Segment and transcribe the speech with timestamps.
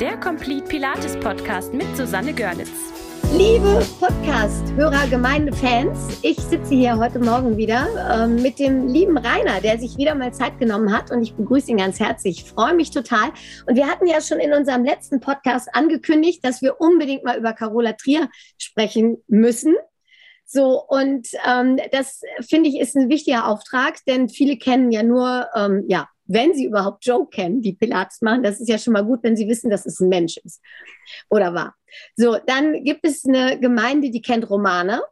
[0.00, 2.70] der Complete Pilates Podcast mit Susanne Görlitz.
[3.36, 9.78] Liebe Podcast-Hörer, Gemeinde-Fans, ich sitze hier heute Morgen wieder äh, mit dem lieben Rainer, der
[9.78, 12.38] sich wieder mal Zeit genommen hat und ich begrüße ihn ganz herzlich.
[12.38, 13.28] Ich freue mich total.
[13.66, 17.52] Und wir hatten ja schon in unserem letzten Podcast angekündigt, dass wir unbedingt mal über
[17.52, 19.74] Carola Trier sprechen müssen.
[20.46, 25.46] So, und ähm, das finde ich ist ein wichtiger Auftrag, denn viele kennen ja nur,
[25.54, 29.04] ähm, ja, wenn sie überhaupt Joe kennen, die Pilates machen, das ist ja schon mal
[29.04, 30.60] gut, wenn sie wissen, dass es ein Mensch ist
[31.28, 31.74] oder war.
[32.16, 35.02] So, dann gibt es eine Gemeinde, die kennt Romane.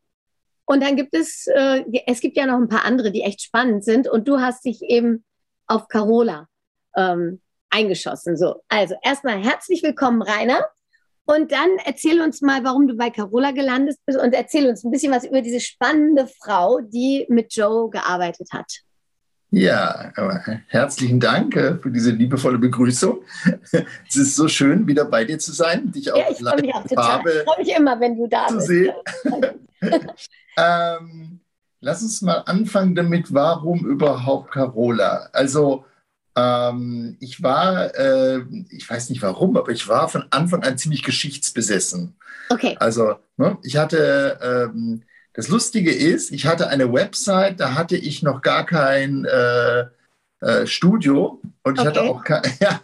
[0.65, 3.85] Und dann gibt es, äh, es gibt ja noch ein paar andere, die echt spannend
[3.85, 4.07] sind.
[4.07, 5.25] Und du hast dich eben
[5.67, 6.47] auf Carola
[6.95, 8.37] ähm, eingeschossen.
[8.37, 10.65] So, also erstmal herzlich willkommen, Rainer.
[11.25, 14.91] Und dann erzähl uns mal, warum du bei Carola gelandet bist und erzähl uns ein
[14.91, 18.83] bisschen was über diese spannende Frau, die mit Joe gearbeitet hat.
[19.51, 20.13] Ja,
[20.67, 23.23] herzlichen Dank äh, für diese liebevolle Begrüßung.
[24.07, 26.75] Es ist so schön, wieder bei dir zu sein, dich auch ja, ich freue mich
[26.75, 27.21] auch total.
[27.27, 28.67] Ich freue mich immer, wenn du da zu bist.
[28.67, 28.93] Sehen.
[30.59, 31.41] ähm,
[31.81, 35.31] lass uns mal anfangen damit, warum überhaupt Carola?
[35.33, 35.87] Also
[36.37, 41.03] ähm, ich war, äh, ich weiß nicht warum, aber ich war von Anfang an ziemlich
[41.03, 42.17] geschichtsbesessen.
[42.51, 42.77] Okay.
[42.81, 45.05] Also ne, ich hatte ähm,
[45.39, 49.85] das Lustige ist, ich hatte eine Website, da hatte ich noch gar kein äh,
[50.41, 51.89] äh, Studio und ich okay.
[51.89, 52.81] hatte auch kein, ja,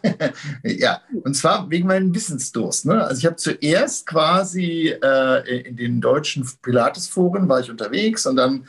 [0.62, 2.86] ja, und zwar wegen meinem Wissensdurst.
[2.86, 3.04] Ne?
[3.04, 8.68] Also ich habe zuerst quasi äh, in den deutschen Pilates-Foren war ich unterwegs und dann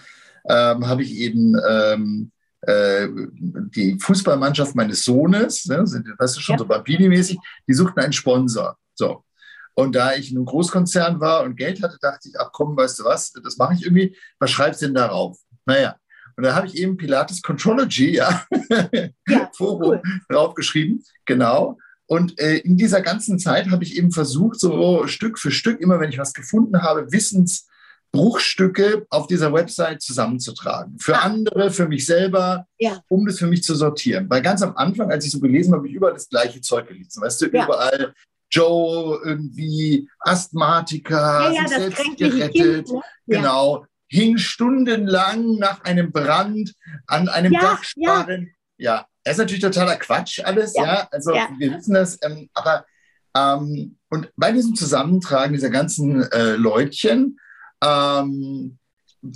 [0.49, 6.53] ähm, habe ich eben ähm, äh, die Fußballmannschaft meines Sohnes, ne, sind, weißt du schon,
[6.53, 6.57] ja.
[6.57, 8.79] so Bambini-mäßig, die suchten einen Sponsor.
[8.95, 9.23] So.
[9.75, 12.99] Und da ich in einem Großkonzern war und Geld hatte, dachte ich, ach komm, weißt
[12.99, 14.15] du was, das mache ich irgendwie.
[14.39, 15.37] Was schreibst du denn darauf?
[15.65, 15.97] Naja,
[16.37, 18.45] und da habe ich eben Pilates Contrology, ja,
[19.27, 20.01] ja Forum cool.
[20.29, 21.77] draufgeschrieben, genau.
[22.07, 25.99] Und äh, in dieser ganzen Zeit habe ich eben versucht, so Stück für Stück, immer
[25.99, 30.99] wenn ich was gefunden habe, Wissensbruchstücke auf dieser Website zusammenzutragen.
[30.99, 31.21] Für ah.
[31.21, 33.01] andere, für mich selber, ja.
[33.07, 34.29] um das für mich zu sortieren.
[34.29, 36.87] Weil ganz am Anfang, als ich so gelesen habe, habe ich überall das gleiche Zeug
[36.87, 37.23] gelesen.
[37.23, 37.63] Weißt du, ja.
[37.63, 38.13] überall
[38.55, 43.01] Joe irgendwie Asthmatiker, ja, ja, sich selbst gerettet, kind, ne?
[43.27, 46.73] genau, hing stundenlang nach einem Brand
[47.07, 48.51] an einem ja, Dachsparren.
[48.77, 48.95] Ja.
[48.95, 52.85] ja, das ist natürlich totaler Quatsch alles, ja, also wir wissen das, ähm, aber
[53.35, 57.37] ähm, und bei diesem Zusammentragen dieser ganzen äh, Leutchen
[57.83, 58.77] ähm,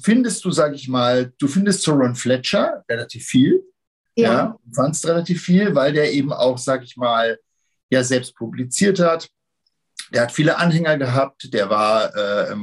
[0.02, 3.64] findest du, sag ich mal, du findest zu Ron Fletcher relativ viel.
[4.16, 4.34] Ja.
[4.34, 7.38] ja fandst relativ viel, weil der eben auch, sag ich mal,
[7.90, 9.30] ja selbst publiziert hat.
[10.14, 12.56] Der hat viele Anhänger gehabt, der war äh,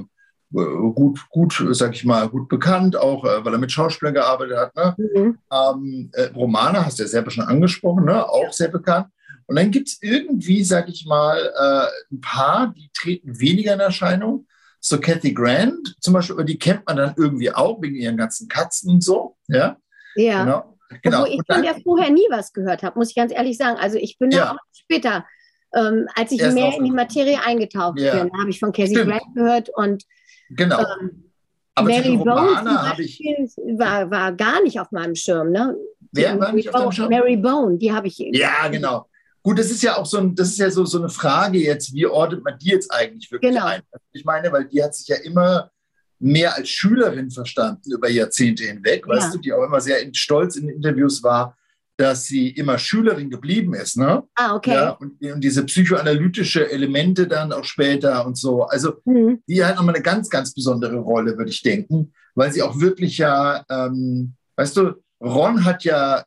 [0.51, 4.77] gut, gut, sag ich mal, gut bekannt, auch äh, weil er mit Schauspielern gearbeitet hat.
[4.77, 4.97] Ne?
[4.99, 5.39] Mhm.
[5.53, 8.29] Ähm, äh, Romane hast du ja selber schon angesprochen, ne?
[8.29, 9.09] auch sehr bekannt.
[9.47, 13.81] Und dann gibt es irgendwie, sag ich mal, äh, ein paar, die treten weniger in
[13.81, 14.47] Erscheinung.
[14.81, 18.91] So Kathy Grant zum Beispiel, die kennt man dann irgendwie auch wegen ihren ganzen Katzen
[18.91, 19.37] und so.
[19.49, 19.77] Ja.
[20.17, 20.45] Ja.
[20.45, 20.76] Genau.
[21.03, 21.23] Genau.
[21.23, 23.77] Obwohl ich von der vorher nie was gehört habe, muss ich ganz ehrlich sagen.
[23.79, 24.45] Also ich bin ja.
[24.45, 25.27] da auch später,
[25.75, 28.23] ähm, als ich Erst mehr in die Materie eingetaucht ja.
[28.23, 30.05] bin, habe ich von Casey Grant gehört und
[30.51, 30.79] genau.
[30.79, 31.33] Ähm,
[31.75, 35.51] aber Mary Bones war, war gar nicht auf meinem Schirm.
[35.51, 35.77] Ne?
[36.13, 37.11] Wer war nicht auf deinem Schirm?
[37.11, 38.19] Mary Bone, die habe ich.
[38.19, 39.07] Ja, genau.
[39.43, 41.95] Gut, das ist ja auch so, ein, das ist ja so, so eine Frage jetzt,
[41.95, 43.67] wie ordnet man die jetzt eigentlich wirklich genau.
[43.67, 43.83] ein?
[44.13, 45.71] Ich meine, weil die hat sich ja immer
[46.19, 49.15] mehr als Schülerin verstanden über Jahrzehnte hinweg, ja.
[49.15, 51.57] weißt du, die auch immer sehr stolz in Interviews war,
[51.97, 53.97] dass sie immer Schülerin geblieben ist.
[53.97, 54.23] Ne?
[54.35, 54.75] Ah, okay.
[54.75, 58.65] Ja, und, und, diese psychoanalytische Elemente dann auch später und so.
[58.65, 59.43] Also mhm.
[59.49, 63.19] die hat nochmal eine ganz, ganz besondere Rolle, würde ich denken, weil sie auch wirklich
[63.19, 66.25] ja, ähm, weißt du, Ron hat ja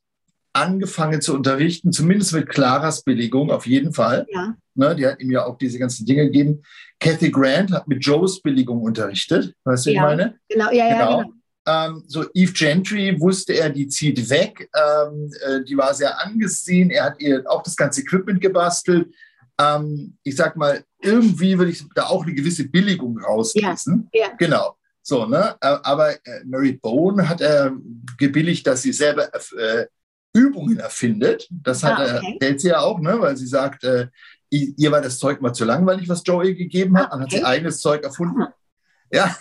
[0.54, 4.26] angefangen zu unterrichten, zumindest mit Claras Billigung, auf jeden Fall.
[4.32, 4.56] Ja.
[4.74, 6.64] Ne, die hat ihm ja auch diese ganzen Dinge gegeben.
[7.00, 9.96] Kathy Grant hat mit Joes Billigung unterrichtet, weißt du, ja.
[9.96, 10.40] ich meine?
[10.50, 11.00] Genau, ja, genau.
[11.00, 11.34] ja, genau.
[11.68, 14.70] Ähm, so Eve Gentry wusste er, die zieht weg.
[14.76, 16.90] Ähm, äh, die war sehr angesehen.
[16.90, 19.14] Er hat ihr auch das ganze Equipment gebastelt.
[19.60, 24.10] Ähm, ich sag mal, irgendwie würde ich da auch eine gewisse Billigung rauslesen.
[24.14, 24.36] Ja, ja.
[24.38, 24.78] Genau.
[25.02, 25.56] So, ne?
[25.62, 27.72] Äh, aber äh, Mary Bone hat er
[28.18, 29.86] gebilligt, dass sie selber äh,
[30.34, 31.48] Übungen erfindet.
[31.52, 32.34] Das hat, ah, okay.
[32.40, 33.20] erzählt sie ja auch, ne?
[33.20, 34.08] weil sie sagt, äh,
[34.50, 37.12] ihr war das Zeug mal zu langweilig, was Joey gegeben hat.
[37.12, 37.18] Ah, okay.
[37.18, 38.42] Dann hat sie eigenes Zeug erfunden.
[38.42, 38.54] Ah.
[39.12, 39.36] Ja.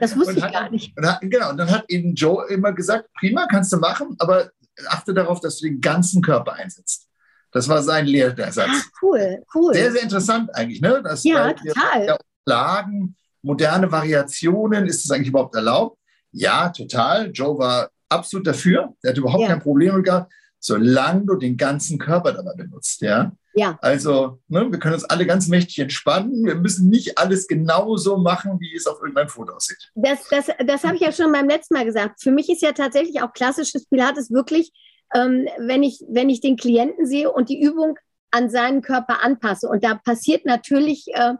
[0.00, 0.96] Das wusste ich gar nicht.
[0.96, 4.50] Und hat, genau, und dann hat eben Joe immer gesagt, prima, kannst du machen, aber
[4.88, 7.06] achte darauf, dass du den ganzen Körper einsetzt.
[7.52, 8.56] Das war sein Lehrsatz.
[8.68, 9.74] Ach, cool, cool.
[9.74, 11.02] Sehr, sehr interessant eigentlich, ne?
[11.02, 12.18] Das, ja, total.
[12.46, 15.98] Lagen, moderne Variationen, ist das eigentlich überhaupt erlaubt?
[16.32, 17.30] Ja, total.
[17.32, 18.94] Joe war absolut dafür.
[19.02, 19.48] Er hat überhaupt ja.
[19.48, 20.32] kein Problem gehabt.
[20.60, 23.00] Solange du den ganzen Körper dabei benutzt.
[23.00, 23.32] Ja.
[23.54, 23.78] Ja.
[23.82, 26.44] Also, ne, wir können uns alle ganz mächtig entspannen.
[26.44, 29.90] Wir müssen nicht alles genauso machen, wie es auf irgendeinem Foto aussieht.
[29.96, 32.22] Das, das, das habe ich ja schon beim letzten Mal gesagt.
[32.22, 34.70] Für mich ist ja tatsächlich auch klassisches Pilates wirklich,
[35.14, 37.98] ähm, wenn, ich, wenn ich den Klienten sehe und die Übung
[38.30, 39.68] an seinen Körper anpasse.
[39.68, 41.34] Und da passiert natürlich, äh,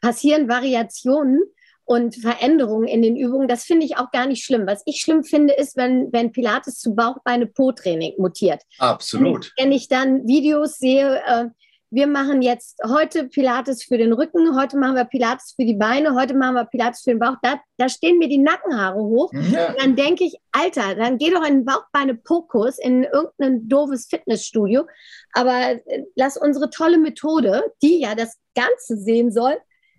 [0.00, 1.40] passieren Variationen
[1.86, 3.48] und Veränderungen in den Übungen.
[3.48, 4.66] Das finde ich auch gar nicht schlimm.
[4.66, 8.62] Was ich schlimm finde, ist, wenn, wenn Pilates zu Bauchbeine-Po-Training mutiert.
[8.78, 9.52] Absolut.
[9.56, 11.46] Wenn ich, dann Videos sehe, äh,
[11.90, 16.16] wir machen jetzt heute Pilates für den Rücken, heute machen wir Pilates für die Beine,
[16.16, 17.36] heute machen wir Pilates für den Bauch.
[17.40, 19.32] Da, da stehen mir die Nackenhaare hoch.
[19.32, 19.68] Ja.
[19.68, 24.86] Und dann denke ich, Alter, dann geh doch in den Bauchbeine-Po-Kurs in irgendein doofes Fitnessstudio.
[25.32, 29.56] Aber äh, lass unsere tolle Methode, die ja das Ganze sehen soll,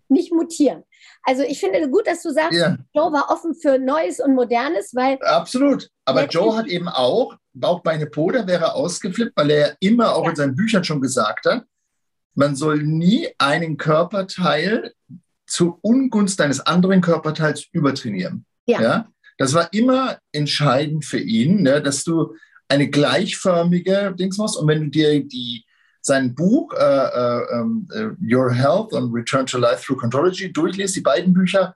[0.09, 0.83] nicht mutieren.
[1.23, 2.77] Also ich finde gut, dass du sagst, ja.
[2.93, 5.17] Joe war offen für Neues und Modernes, weil.
[5.21, 5.89] Absolut.
[6.05, 10.23] Aber Joe hat eben auch, Bauchbeine Po, da wäre ausgeflippt, weil er ja immer auch
[10.23, 10.29] ja.
[10.29, 11.63] in seinen Büchern schon gesagt hat,
[12.35, 14.93] man soll nie einen Körperteil
[15.47, 18.45] zu Ungunst eines anderen Körperteils übertrainieren.
[18.67, 18.81] Ja.
[18.81, 19.07] ja?
[19.37, 22.35] Das war immer entscheidend für ihn, ne, dass du
[22.67, 24.57] eine gleichförmige Dings machst.
[24.57, 25.65] Und wenn du dir die
[26.07, 27.41] sein Buch äh, äh,
[27.93, 31.75] äh, Your Health and Return to Life Through Contrology durchliest, die beiden Bücher,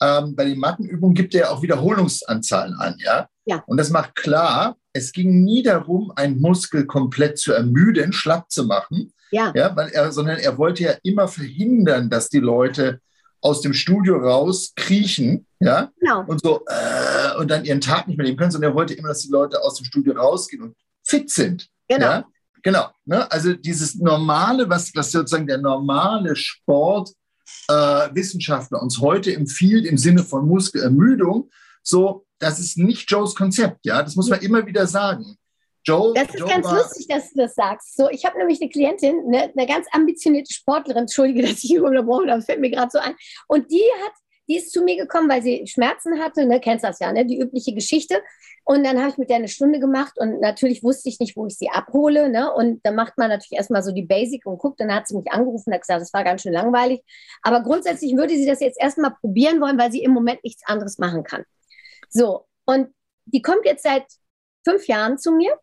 [0.00, 3.28] ähm, bei den Mattenübungen gibt er auch Wiederholungsanzahlen an, ja?
[3.44, 3.62] ja.
[3.66, 8.64] Und das macht klar, es ging nie darum, einen Muskel komplett zu ermüden, schlapp zu
[8.64, 9.52] machen, ja.
[9.54, 13.00] Ja, weil er, sondern er wollte ja immer verhindern, dass die Leute
[13.40, 16.24] aus dem Studio raus kriechen, ja, genau.
[16.26, 19.08] und so äh, und dann ihren Tag nicht mehr nehmen können, sondern er wollte immer,
[19.08, 21.68] dass die Leute aus dem Studio rausgehen und fit sind.
[21.88, 22.06] Genau.
[22.06, 22.24] Ja?
[22.62, 22.88] Genau.
[23.04, 23.30] Ne?
[23.30, 30.24] Also dieses normale, was, was sozusagen der normale Sportwissenschaftler äh, uns heute empfiehlt im Sinne
[30.24, 31.50] von Muskelermüdung,
[31.82, 35.36] so, das ist nicht Joes Konzept, ja, das muss man immer wieder sagen.
[35.84, 37.96] Joe, das ist Joe ganz lustig, dass du das sagst.
[37.96, 42.30] So, ich habe nämlich eine Klientin, eine, eine, ganz ambitionierte Sportlerin, entschuldige, dass ich unterbrochen
[42.30, 43.14] habe, fällt mir gerade so ein.
[43.48, 44.12] Und die hat,
[44.50, 47.38] die ist zu mir gekommen, weil sie Schmerzen hatte, ne, kennst das ja, ne, die
[47.38, 48.20] übliche Geschichte.
[48.64, 51.46] Und dann habe ich mit der eine Stunde gemacht und natürlich wusste ich nicht, wo
[51.46, 52.28] ich sie abhole.
[52.28, 52.52] Ne?
[52.52, 54.80] Und dann macht man natürlich erstmal so die Basic und guckt.
[54.80, 57.00] Dann hat sie mich angerufen und hat gesagt, das war ganz schön langweilig.
[57.42, 60.98] Aber grundsätzlich würde sie das jetzt erstmal probieren wollen, weil sie im Moment nichts anderes
[60.98, 61.44] machen kann.
[62.08, 62.88] So, und
[63.26, 64.04] die kommt jetzt seit
[64.64, 65.56] fünf Jahren zu mir.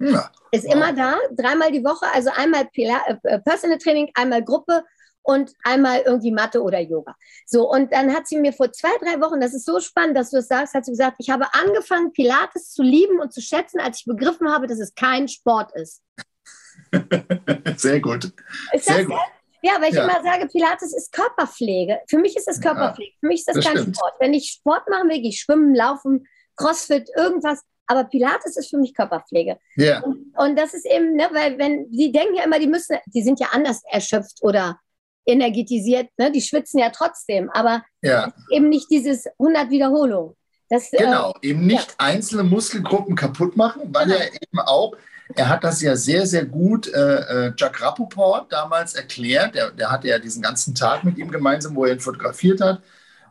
[0.00, 0.32] Ja.
[0.50, 0.74] Ist wow.
[0.74, 4.84] immer da, dreimal die Woche, also einmal äh, Personal Training, einmal Gruppe
[5.22, 7.14] und einmal irgendwie Mathe oder Yoga.
[7.46, 10.30] So, und dann hat sie mir vor zwei, drei Wochen, das ist so spannend, dass
[10.30, 13.80] du das sagst, hat sie gesagt, ich habe angefangen, Pilates zu lieben und zu schätzen,
[13.80, 16.02] als ich begriffen habe, dass es kein Sport ist.
[17.76, 18.32] Sehr gut.
[18.72, 19.16] Ist Sehr gut.
[19.62, 20.04] Ja, weil ich ja.
[20.04, 22.00] immer sage, Pilates ist Körperpflege.
[22.08, 23.12] Für mich ist es Körperpflege.
[23.20, 23.96] Für mich ist das, das kein stimmt.
[23.96, 24.14] Sport.
[24.18, 26.26] Wenn ich Sport machen will, gehe ich schwimmen, laufen,
[26.56, 27.62] Crossfit, irgendwas.
[27.86, 29.58] Aber Pilates ist für mich Körperpflege.
[29.76, 30.02] Ja.
[30.02, 33.22] Und, und das ist eben, ne, weil wenn, die denken ja immer, die müssen, die
[33.22, 34.80] sind ja anders erschöpft oder
[35.26, 36.32] energetisiert, ne?
[36.32, 38.32] die schwitzen ja trotzdem, aber ja.
[38.50, 40.34] eben nicht dieses 100 Wiederholungen.
[40.68, 41.94] Das, äh, genau, äh, eben nicht ja.
[41.98, 44.18] einzelne Muskelgruppen kaputt machen, weil genau.
[44.18, 44.96] er eben auch,
[45.34, 49.90] er hat das ja sehr, sehr gut äh, äh, Jack Rappaport damals erklärt, der, der
[49.90, 52.82] hatte ja diesen ganzen Tag mit ihm gemeinsam, wo er ihn fotografiert hat,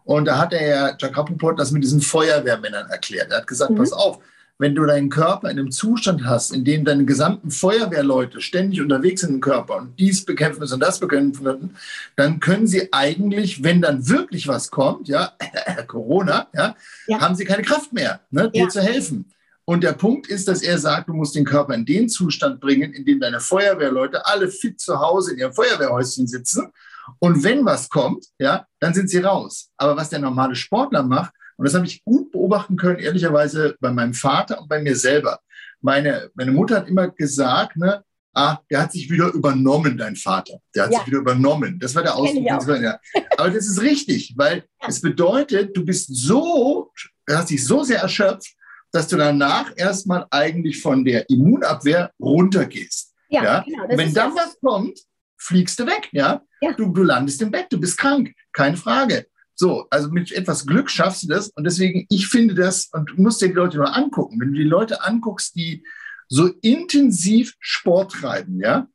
[0.03, 3.31] und da hat er ja, Jack Rappaport, das mit diesen Feuerwehrmännern erklärt.
[3.31, 3.77] Er hat gesagt, mhm.
[3.77, 4.19] pass auf,
[4.61, 9.21] wenn du deinen Körper in einem Zustand hast, in dem deine gesamten Feuerwehrleute ständig unterwegs
[9.21, 11.75] sind im Körper und dies bekämpfen müssen und das bekämpfen müssen,
[12.15, 15.33] dann können sie eigentlich, wenn dann wirklich was kommt, ja,
[15.87, 16.75] Corona, ja,
[17.07, 18.69] ja, haben sie keine Kraft mehr, ne, dir ja.
[18.69, 19.25] zu helfen.
[19.65, 22.93] Und der Punkt ist, dass er sagt, du musst den Körper in den Zustand bringen,
[22.93, 26.71] in dem deine Feuerwehrleute alle fit zu Hause in ihrem Feuerwehrhäuschen sitzen.
[27.17, 29.71] Und wenn was kommt, ja, dann sind sie raus.
[29.77, 33.91] Aber was der normale Sportler macht, und das habe ich gut beobachten können, ehrlicherweise bei
[33.91, 35.39] meinem Vater und bei mir selber.
[35.81, 38.03] Meine, meine Mutter hat immer gesagt, ne,
[38.33, 40.59] ah, der hat sich wieder übernommen, dein Vater.
[40.75, 40.99] Der hat ja.
[40.99, 41.79] sich wieder übernommen.
[41.79, 42.45] Das war der Ausdruck.
[42.45, 42.99] Ja.
[43.37, 44.87] Aber das ist richtig, weil ja.
[44.87, 46.91] es bedeutet, du bist so,
[47.29, 48.55] hast dich so sehr erschöpft,
[48.91, 53.13] dass du danach erstmal eigentlich von der Immunabwehr runtergehst.
[53.29, 53.63] Ja, ja?
[53.65, 54.99] Genau, wenn dann was kommt,
[55.37, 56.41] fliegst du weg, ja?
[56.61, 56.73] ja.
[56.73, 59.27] Du, du landest im Bett, du bist krank, keine Frage.
[59.55, 61.49] So, also mit etwas Glück schaffst du das.
[61.49, 64.59] Und deswegen, ich finde das, und du musst dir die Leute nur angucken, wenn du
[64.59, 65.83] die Leute anguckst, die
[66.27, 68.87] so intensiv Sport treiben, ja,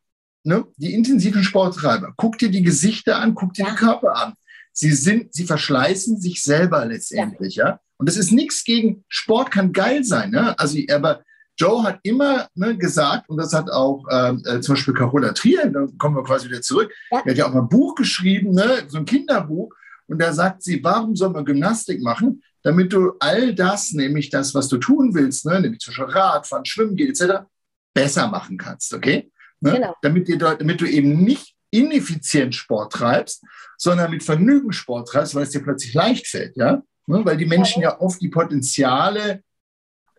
[0.46, 0.64] ne?
[0.76, 3.70] die intensiven Sporttreiber, guck dir die Gesichter an, guck dir ja.
[3.70, 4.34] die Körper an.
[4.72, 7.68] Sie sind, sie verschleißen sich selber letztendlich, ja.
[7.68, 7.80] ja?
[7.98, 10.58] Und das ist nichts gegen Sport, kann geil sein, ne?
[10.58, 11.22] Also, aber
[11.58, 15.70] Joe hat immer ne, gesagt, und das hat auch ähm, äh, zum Beispiel Carola Trier,
[15.70, 17.22] da kommen wir quasi wieder zurück, ja.
[17.24, 19.74] er hat ja auch mal ein Buch geschrieben, ne, so ein Kinderbuch,
[20.08, 22.42] und da sagt sie, warum soll man Gymnastik machen?
[22.62, 26.64] Damit du all das, nämlich das, was du tun willst, ne, nämlich zum Beispiel Radfahren,
[26.64, 27.44] Schwimmen gehen etc.,
[27.94, 29.30] besser machen kannst, okay?
[29.60, 29.72] Ne?
[29.72, 29.94] Genau.
[30.02, 33.42] Damit, dir, damit du eben nicht ineffizient Sport treibst,
[33.78, 36.82] sondern mit Vergnügen Sport treibst, weil es dir plötzlich leicht fällt, ja?
[37.06, 37.24] Ne?
[37.24, 39.42] Weil die Menschen ja oft die Potenziale,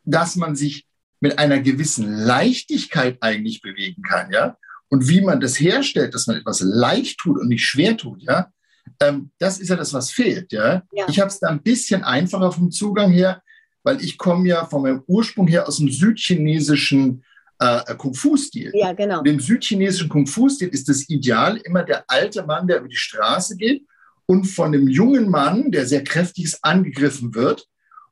[0.04, 0.88] dass man sich
[1.20, 4.58] mit einer gewissen Leichtigkeit eigentlich bewegen kann, ja?
[4.90, 8.52] Und wie man das herstellt, dass man etwas leicht tut und nicht schwer tut, ja?
[9.00, 10.84] Ähm, das ist ja das, was fehlt, ja?
[10.92, 11.06] ja.
[11.08, 13.42] Ich habe es da ein bisschen einfacher vom Zugang her,
[13.84, 17.24] weil ich komme ja von meinem Ursprung her aus dem südchinesischen
[17.60, 18.72] äh, Kung-Fu-Stil.
[18.74, 19.22] Ja, genau.
[19.24, 23.86] Im südchinesischen Kung-Fu-Stil ist das Ideal immer der alte Mann, der über die Straße geht
[24.26, 27.68] und von dem jungen Mann, der sehr kräftig ist, angegriffen wird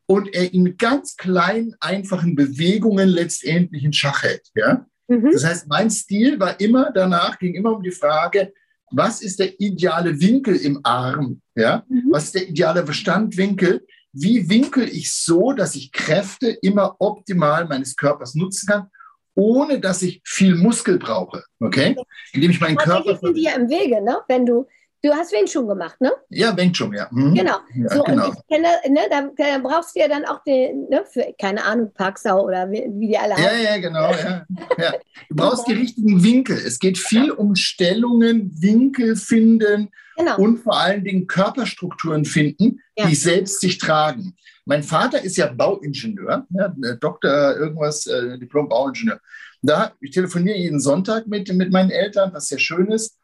[0.08, 4.50] und er ihn mit ganz kleinen, einfachen Bewegungen letztendlich in Schach hält.
[4.56, 4.86] Ja?
[5.08, 5.32] Mhm.
[5.32, 8.54] Das heißt, mein Stil war immer danach, ging immer um die Frage,
[8.92, 11.42] was ist der ideale Winkel im Arm?
[11.56, 11.84] Ja?
[11.88, 12.12] Mhm.
[12.12, 13.86] Was ist der ideale Verstandwinkel?
[14.14, 18.88] Wie winkel ich so, dass ich Kräfte immer optimal meines Körpers nutzen kann,
[19.36, 21.44] ohne dass ich viel Muskel brauche?
[21.60, 21.96] Okay?
[22.32, 23.14] Indem ich meinen Körper.
[23.14, 24.20] Das dir im Wege, ne?
[24.28, 24.68] Wenn du
[25.06, 26.12] Du hast Wing Chun gemacht, ne?
[26.30, 27.08] Ja, Wing Chun, ja.
[27.12, 27.36] Mhm.
[27.36, 27.58] Genau.
[27.76, 28.26] Ja, so, genau.
[28.26, 31.64] und ich kenne, ne, da, da, brauchst du ja dann auch den, ne, für, keine
[31.64, 33.46] Ahnung, Parksau oder wie, wie die alle heißen.
[33.46, 34.46] Ja, ja, genau, ja.
[34.80, 34.94] ja.
[35.30, 36.58] Du brauchst die richtigen Winkel.
[36.58, 40.38] Es geht viel um Stellungen, Winkel finden genau.
[40.38, 43.06] und vor allen Dingen Körperstrukturen finden, ja.
[43.06, 44.36] die selbst sich tragen.
[44.66, 49.20] Mein Vater ist ja Bauingenieur, ja, Doktor irgendwas, äh, Diplom-Bauingenieur.
[49.62, 53.20] Da, ich telefoniere jeden Sonntag mit, mit meinen Eltern, was sehr schön ist.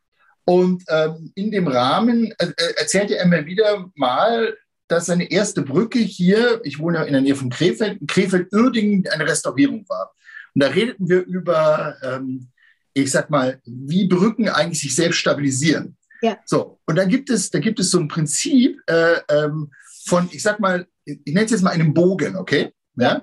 [0.45, 4.55] Und ähm, in dem Rahmen äh, äh, erzählte er mir wieder mal,
[4.88, 9.25] dass seine erste Brücke hier, ich wohne ja in der Nähe von Krefeld, Krefeld-Uerdingen eine
[9.25, 10.13] Restaurierung war.
[10.53, 12.50] Und da redeten wir über, ähm,
[12.93, 15.95] ich sag mal, wie Brücken eigentlich sich selbst stabilisieren.
[16.21, 16.38] Ja.
[16.45, 19.71] So, und da gibt es, da gibt es so ein Prinzip äh, ähm,
[20.05, 22.74] von, ich sag mal, ich nenne es jetzt mal einen Bogen, okay?
[22.95, 23.21] Ja.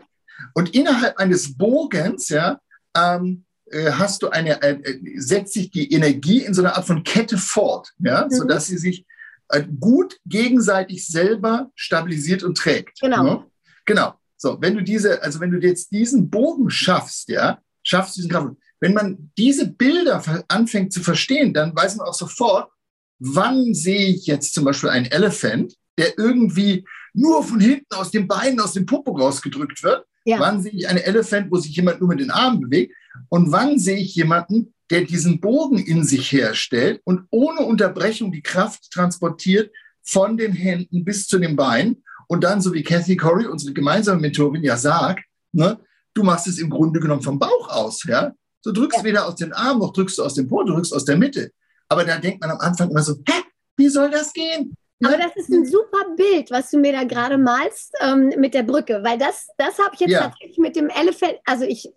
[0.54, 2.60] Und innerhalb eines Bogens, ja,
[2.96, 3.47] ähm, äh,
[3.90, 7.38] hast du eine, äh, äh, setzt sich die Energie in so einer Art von Kette
[7.38, 8.30] fort, ja, mhm.
[8.30, 9.04] sodass sie sich
[9.48, 13.00] äh, gut gegenseitig selber stabilisiert und trägt.
[13.00, 13.26] Genau.
[13.26, 13.46] Ja?
[13.86, 14.14] Genau.
[14.36, 18.54] So, wenn du diese, also wenn du jetzt diesen Bogen schaffst, ja, schaffst diesen Kraft.
[18.80, 22.70] Wenn man diese Bilder anfängt zu verstehen, dann weiß man auch sofort,
[23.18, 28.28] wann sehe ich jetzt zum Beispiel einen Elephant, der irgendwie nur von hinten aus den
[28.28, 30.06] Beinen, aus dem Popo rausgedrückt wird.
[30.28, 30.38] Ja.
[30.40, 32.94] Wann sehe ich einen Elephant, wo sich jemand nur mit den Armen bewegt?
[33.30, 38.42] Und wann sehe ich jemanden, der diesen Bogen in sich herstellt und ohne Unterbrechung die
[38.42, 43.46] Kraft transportiert von den Händen bis zu den Beinen und dann, so wie Kathy Corey,
[43.46, 45.78] unsere gemeinsame Mentorin, ja sagt, ne,
[46.12, 48.34] du machst es im Grunde genommen vom Bauch aus, ja.
[48.62, 49.04] Du drückst ja.
[49.04, 51.52] weder aus den Armen noch drückst du aus dem Po, du drückst aus der Mitte.
[51.88, 53.42] Aber da denkt man am Anfang immer so, hä,
[53.78, 54.74] wie soll das gehen?
[55.04, 58.64] Aber das ist ein super Bild, was du mir da gerade malst ähm, mit der
[58.64, 60.22] Brücke, weil das, das habe ich jetzt ja.
[60.22, 61.88] tatsächlich mit dem Elefant, also ich,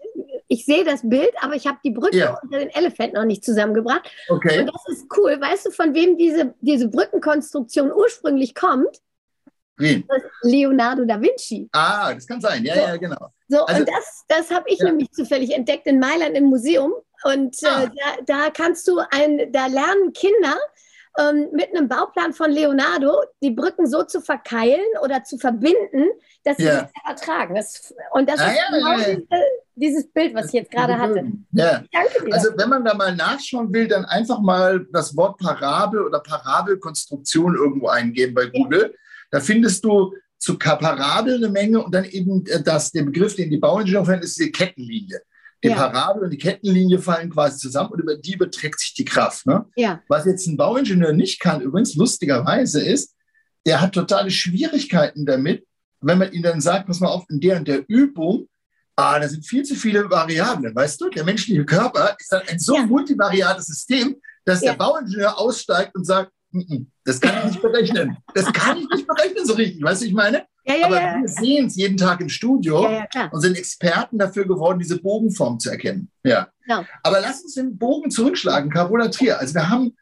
[0.48, 2.38] ich sehe das Bild, aber ich habe die Brücke ja.
[2.42, 4.10] und den Elefant noch nicht zusammengebracht.
[4.30, 4.60] Okay.
[4.60, 5.40] Und das ist cool.
[5.42, 9.02] Weißt du, von wem diese, diese Brückenkonstruktion ursprünglich kommt?
[9.78, 10.08] Wen?
[10.44, 11.70] Leonardo da Vinci.
[11.72, 12.64] Ah, das kann sein.
[12.64, 12.80] Ja, so.
[12.82, 13.32] ja, genau.
[13.48, 14.86] So, also, und das, das habe ich ja.
[14.86, 16.94] nämlich zufällig entdeckt in Mailand im Museum.
[17.24, 17.84] Und äh, ah.
[17.84, 17.90] äh,
[18.28, 20.58] da, da kannst du ein, da lernen Kinder,
[21.20, 26.08] ähm, mit einem Bauplan von Leonardo die Brücken so zu verkeilen oder zu verbinden,
[26.44, 26.80] dass sie ja.
[26.80, 27.56] sich ertragen.
[27.56, 29.42] Das, und das ah, ist ja, genau ja, diese,
[29.76, 31.26] dieses Bild, was ich jetzt gerade hatte.
[31.52, 31.84] Ja.
[32.32, 37.56] Also wenn man da mal nachschauen will, dann einfach mal das Wort Parabel oder Parabelkonstruktion
[37.56, 38.96] irgendwo eingeben bei Google.
[39.32, 43.50] Da findest du zu Parabel eine Menge und dann eben äh, das, der Begriff, den
[43.50, 45.22] die Bauingenieur verwenden, ist die Kettenlinie.
[45.64, 45.76] Die ja.
[45.76, 49.46] Parabel und die Kettenlinie fallen quasi zusammen und über die überträgt sich die Kraft.
[49.46, 49.66] Ne?
[49.76, 50.02] Ja.
[50.08, 53.16] Was jetzt ein Bauingenieur nicht kann, übrigens lustigerweise ist,
[53.66, 55.66] der hat totale Schwierigkeiten damit,
[56.02, 58.48] wenn man ihm dann sagt, pass mal auf, in der und der Übung,
[58.96, 61.10] ah, da sind viel zu viele Variablen, weißt du?
[61.10, 62.86] Der menschliche Körper ist dann ein so ja.
[62.86, 64.16] multivariates System,
[64.46, 64.72] dass ja.
[64.72, 66.32] der Bauingenieur aussteigt und sagt,
[67.06, 68.18] das kann ich nicht berechnen.
[68.34, 70.46] Das kann ich nicht berechnen so richtig, weißt du, ich meine?
[70.66, 71.20] Ja, ja, Aber ja.
[71.20, 72.88] wir sehen es jeden Tag im Studio
[73.32, 76.10] und sind Experten dafür geworden, diese Bogenform zu erkennen.
[76.24, 76.50] Ja.
[77.04, 79.40] Aber lass uns den Bogen zurückschlagen, Carola Trier.
[79.40, 79.96] Also wir haben,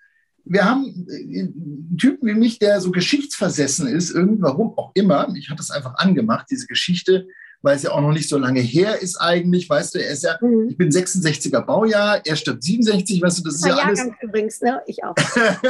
[0.46, 5.34] wir haben einen Typen wie mich, der so geschichtsversessen ist, irgendwann auch immer.
[5.36, 7.28] Ich habe das einfach angemacht, diese Geschichte
[7.62, 10.24] weil es ja auch noch nicht so lange her ist eigentlich, weißt du, er ist
[10.24, 10.70] ja, mhm.
[10.70, 14.02] ich bin 66er Baujahr, er stirbt 67, weißt du, das ist ja alles.
[14.22, 14.82] übrigens, ne?
[14.88, 15.16] Ich auch.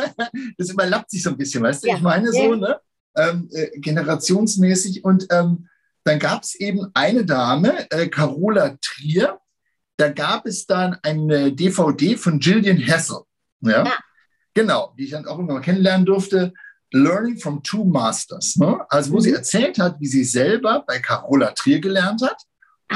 [0.58, 2.80] das überlappt sich so ein bisschen, weißt du, ich meine so, ne?
[3.20, 5.68] Ähm, äh, generationsmäßig und ähm,
[6.04, 9.40] dann gab es eben eine Dame, äh, Carola Trier,
[9.98, 13.20] da gab es dann eine DVD von Gillian Hessel,
[13.62, 13.84] ja?
[13.84, 13.94] ja.
[14.54, 16.54] Genau, die ich dann auch immer mal kennenlernen durfte.
[16.92, 18.56] Learning from Two Masters.
[18.56, 18.80] Ne?
[18.90, 19.22] Also wo mhm.
[19.22, 22.42] sie erzählt hat, wie sie selber bei Carola Trier gelernt hat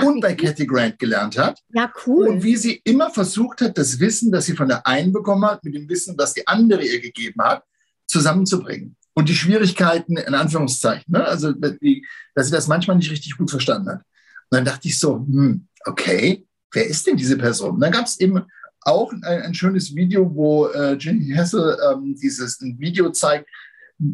[0.02, 1.60] und bei Cathy Grant gelernt hat.
[1.70, 2.28] Ja, cool.
[2.28, 5.64] Und wie sie immer versucht hat, das Wissen, das sie von der einen bekommen hat,
[5.64, 7.64] mit dem Wissen, das die andere ihr gegeben hat,
[8.08, 8.96] zusammenzubringen.
[9.16, 11.24] Und die Schwierigkeiten, in Anführungszeichen, ne?
[11.26, 14.00] also die, dass sie das manchmal nicht richtig gut verstanden hat.
[14.00, 17.76] Und dann dachte ich so, hm, okay, wer ist denn diese Person?
[17.76, 18.44] Und dann gab es eben
[18.82, 23.48] auch ein, ein, schönes Video, wo äh, Jenny Hessel ähm, dieses ein Video zeigt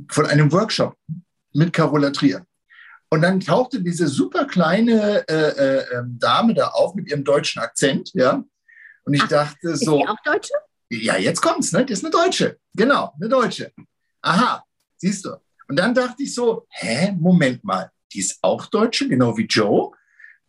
[0.09, 0.95] von einem Workshop
[1.53, 2.45] mit Carola Trier.
[3.09, 7.61] Und dann tauchte diese super kleine äh, äh, ähm, Dame da auf mit ihrem deutschen
[7.61, 8.43] Akzent, ja.
[9.03, 9.97] Und ich Ach, dachte so.
[9.97, 10.53] Ist die auch Deutsche?
[10.91, 11.85] Ja, jetzt kommt's, ne?
[11.85, 12.57] Das ist eine Deutsche.
[12.75, 13.71] Genau, eine Deutsche.
[14.21, 14.63] Aha,
[14.99, 15.31] siehst du.
[15.67, 19.91] Und dann dachte ich so, hä, Moment mal, die ist auch Deutsche, genau wie Joe.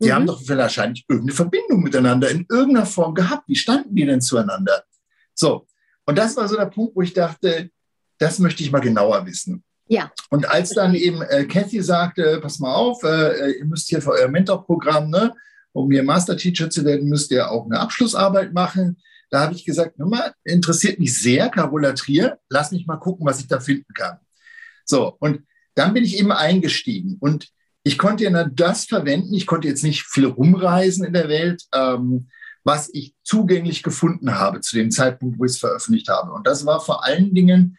[0.00, 0.12] Die mhm.
[0.12, 3.48] haben doch wahrscheinlich irgendeine Verbindung miteinander in irgendeiner Form gehabt.
[3.48, 4.84] Wie standen die denn zueinander?
[5.34, 5.66] So.
[6.06, 7.70] Und das war so der Punkt, wo ich dachte,
[8.18, 9.62] das möchte ich mal genauer wissen.
[9.86, 10.10] Ja.
[10.30, 14.12] Und als dann eben äh, Cathy sagte, pass mal auf, äh, ihr müsst hier für
[14.12, 15.34] euer Mentorprogramm, ne,
[15.72, 18.98] um hier Master Teacher zu werden, müsst ihr auch eine Abschlussarbeit machen.
[19.30, 23.40] Da habe ich gesagt, mal, interessiert mich sehr, Carola Trier, lass mich mal gucken, was
[23.40, 24.18] ich da finden kann.
[24.90, 25.44] So, und
[25.74, 27.48] dann bin ich eben eingestiegen und
[27.82, 29.32] ich konnte ja das verwenden.
[29.32, 32.28] Ich konnte jetzt nicht viel rumreisen in der Welt, ähm,
[32.64, 36.32] was ich zugänglich gefunden habe zu dem Zeitpunkt, wo ich es veröffentlicht habe.
[36.32, 37.78] Und das war vor allen Dingen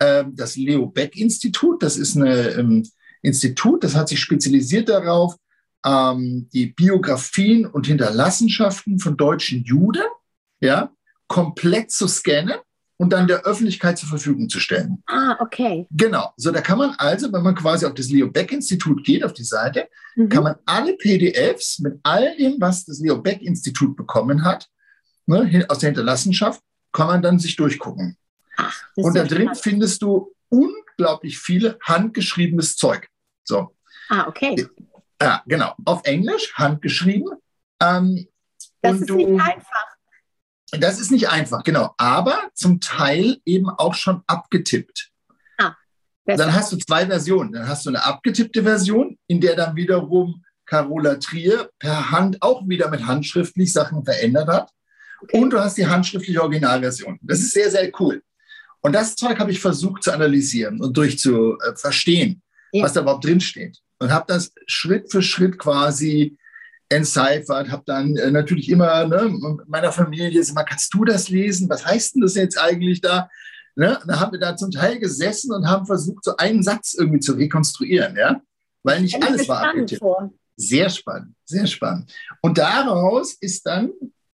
[0.00, 1.82] ähm, das Leo Beck Institut.
[1.82, 2.26] Das ist ein
[2.58, 2.88] ähm,
[3.20, 5.36] Institut, das hat sich spezialisiert darauf,
[5.84, 10.04] ähm, die Biografien und Hinterlassenschaften von deutschen Juden
[10.60, 10.92] ja,
[11.26, 12.58] komplett zu scannen
[13.02, 15.02] und dann der Öffentlichkeit zur Verfügung zu stellen.
[15.08, 15.88] Ah, okay.
[15.90, 16.32] Genau.
[16.36, 19.32] So, da kann man also, wenn man quasi auf das Leo Beck Institut geht, auf
[19.32, 20.28] die Seite, mhm.
[20.28, 24.68] kann man alle PDFs mit all dem, was das Leo Beck Institut bekommen hat,
[25.26, 28.16] ne, aus der Hinterlassenschaft, kann man dann sich durchgucken.
[28.56, 33.08] Ach, und da drin findest du unglaublich viele handgeschriebenes Zeug.
[33.42, 33.74] So.
[34.10, 34.68] Ah, okay.
[35.20, 35.74] Ja, genau.
[35.84, 37.30] Auf Englisch, handgeschrieben.
[37.80, 38.28] Ähm,
[38.80, 39.91] das ist du, nicht einfach.
[40.72, 41.94] Das ist nicht einfach, genau.
[41.98, 45.10] Aber zum Teil eben auch schon abgetippt.
[45.58, 45.74] Ah,
[46.24, 47.52] dann hast du zwei Versionen.
[47.52, 52.66] Dann hast du eine abgetippte Version, in der dann wiederum Carola Trier per Hand auch
[52.66, 54.70] wieder mit handschriftlich Sachen verändert hat.
[55.20, 55.38] Okay.
[55.38, 57.18] Und du hast die handschriftliche Originalversion.
[57.22, 58.22] Das ist sehr, sehr cool.
[58.80, 62.84] Und das Zeug habe ich versucht zu analysieren und durchzuverstehen, äh, ja.
[62.84, 63.78] was da überhaupt drinsteht.
[63.98, 66.36] Und habe das Schritt für Schritt quasi
[66.92, 69.34] entziffert, habe dann äh, natürlich immer ne,
[69.66, 71.68] meiner Familie immer, kannst du das lesen?
[71.68, 73.28] Was heißt denn das jetzt eigentlich da?
[73.74, 73.98] Ne?
[74.06, 77.32] Dann haben wir da zum Teil gesessen und haben versucht, so einen Satz irgendwie zu
[77.32, 78.40] rekonstruieren, ja,
[78.82, 80.04] weil nicht alles war abgetippt.
[80.56, 82.12] Sehr spannend, sehr spannend.
[82.42, 83.90] Und daraus ist dann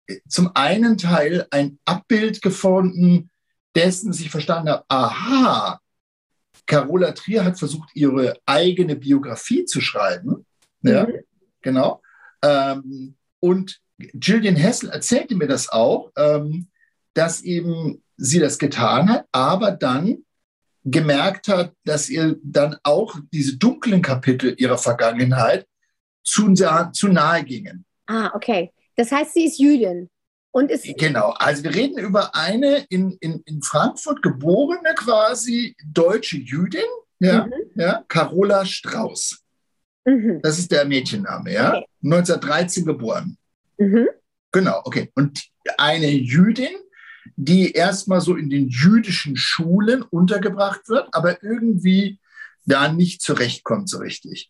[0.08, 3.30] äh, zum einen Teil ein Abbild gefunden,
[3.76, 5.80] dessen dass ich verstanden habe, aha,
[6.66, 10.46] Carola Trier hat versucht, ihre eigene Biografie zu schreiben.
[10.82, 11.20] Ja, mhm.
[11.62, 12.02] genau.
[12.44, 16.68] Ähm, und Gillian Hessel erzählte mir das auch, ähm,
[17.14, 20.24] dass eben sie das getan hat, aber dann
[20.84, 25.68] gemerkt hat, dass ihr dann auch diese dunklen Kapitel ihrer Vergangenheit
[26.24, 27.86] zu, zu nahe gingen.
[28.06, 28.72] Ah, okay.
[28.96, 30.10] Das heißt, sie ist Jüdin.
[30.52, 36.38] Und ist genau, also wir reden über eine in, in, in Frankfurt geborene quasi deutsche
[36.38, 36.82] Jüdin,
[37.20, 37.52] ja, mhm.
[37.76, 39.44] ja, Carola Strauß.
[40.08, 40.40] Mhm.
[40.42, 41.76] Das ist der Mädchenname, ja.
[41.76, 41.86] Okay.
[42.04, 43.38] 1913 geboren.
[43.78, 44.08] Mhm.
[44.54, 45.12] Genau, okay.
[45.16, 45.44] Und
[45.78, 46.76] eine Jüdin,
[47.36, 52.20] die erstmal so in den jüdischen Schulen untergebracht wird, aber irgendwie
[52.66, 54.50] da nicht zurechtkommt so richtig.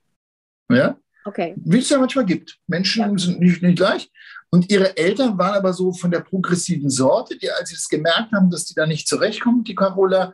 [0.70, 0.98] Ja?
[1.26, 1.56] Okay.
[1.58, 2.60] Wie es ja manchmal gibt.
[2.67, 3.17] Menschen ja.
[3.17, 4.12] sind nicht, nicht gleich.
[4.50, 8.32] Und ihre Eltern waren aber so von der progressiven Sorte, die, als sie es gemerkt
[8.32, 10.34] haben, dass die da nicht zurechtkommt, die Carola,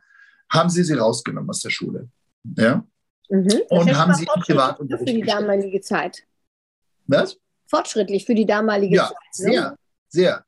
[0.51, 2.09] haben sie sie rausgenommen aus der Schule.
[2.57, 2.85] Ja?
[3.33, 3.61] Mhm.
[3.69, 6.23] Und haben sie Privatunterricht Für die damalige Zeit.
[7.07, 7.37] Was?
[7.65, 9.15] Fortschrittlich für die damalige ja, Zeit.
[9.15, 9.51] Ja, ne?
[9.51, 9.77] sehr,
[10.09, 10.45] sehr.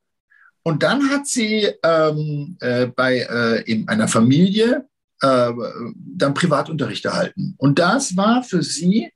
[0.62, 4.88] Und dann hat sie ähm, äh, bei äh, eben einer Familie
[5.22, 5.52] äh,
[5.96, 7.56] dann Privatunterricht erhalten.
[7.58, 9.12] Und das war für sie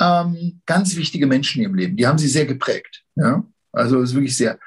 [0.00, 1.96] ähm, ganz wichtige Menschen in ihrem Leben.
[1.96, 3.04] Die haben sie sehr geprägt.
[3.14, 3.44] Ja?
[3.70, 4.58] Also ist wirklich sehr.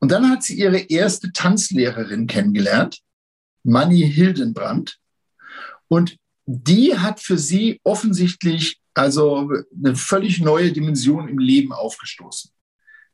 [0.00, 3.00] Und dann hat sie ihre erste Tanzlehrerin kennengelernt,
[3.62, 4.98] Manny Hildenbrand.
[5.88, 6.18] Und
[6.52, 12.50] die hat für sie offensichtlich also eine völlig neue Dimension im Leben aufgestoßen.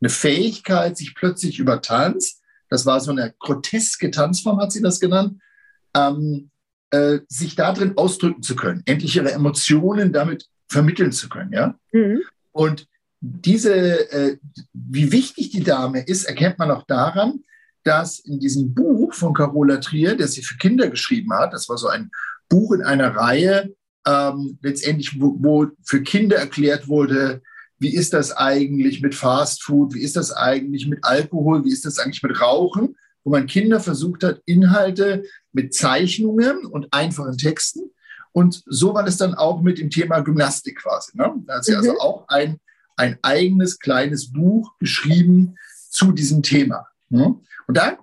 [0.01, 5.01] Eine Fähigkeit, sich plötzlich über Tanz, das war so eine groteske Tanzform, hat sie das
[5.01, 5.40] genannt,
[5.94, 6.51] ähm,
[6.90, 11.53] äh, sich darin ausdrücken zu können, endlich ihre Emotionen damit vermitteln zu können.
[11.53, 11.79] Ja?
[11.92, 12.22] Mhm.
[12.53, 12.88] Und
[13.20, 14.38] diese, äh,
[14.72, 17.42] wie wichtig die Dame ist, erkennt man auch daran,
[17.85, 21.77] dass in diesem Buch von Carola Trier, das sie für Kinder geschrieben hat, das war
[21.77, 22.11] so ein
[22.48, 23.74] Buch in einer Reihe,
[24.06, 27.42] ähm, letztendlich, wo, wo, für Kinder erklärt wurde,
[27.78, 31.85] wie ist das eigentlich mit Fast Food, wie ist das eigentlich mit Alkohol, wie ist
[31.85, 37.90] das eigentlich mit Rauchen, wo man Kinder versucht hat, Inhalte mit Zeichnungen und einfachen Texten.
[38.32, 41.16] Und so war es dann auch mit dem Thema Gymnastik quasi.
[41.16, 41.35] Ne?
[41.46, 41.96] Da hat sie also mhm.
[41.96, 42.61] also auch ein,
[42.96, 45.56] ein eigenes kleines Buch geschrieben
[45.90, 46.87] zu diesem Thema.
[47.09, 47.35] Ne?
[47.66, 47.98] Und da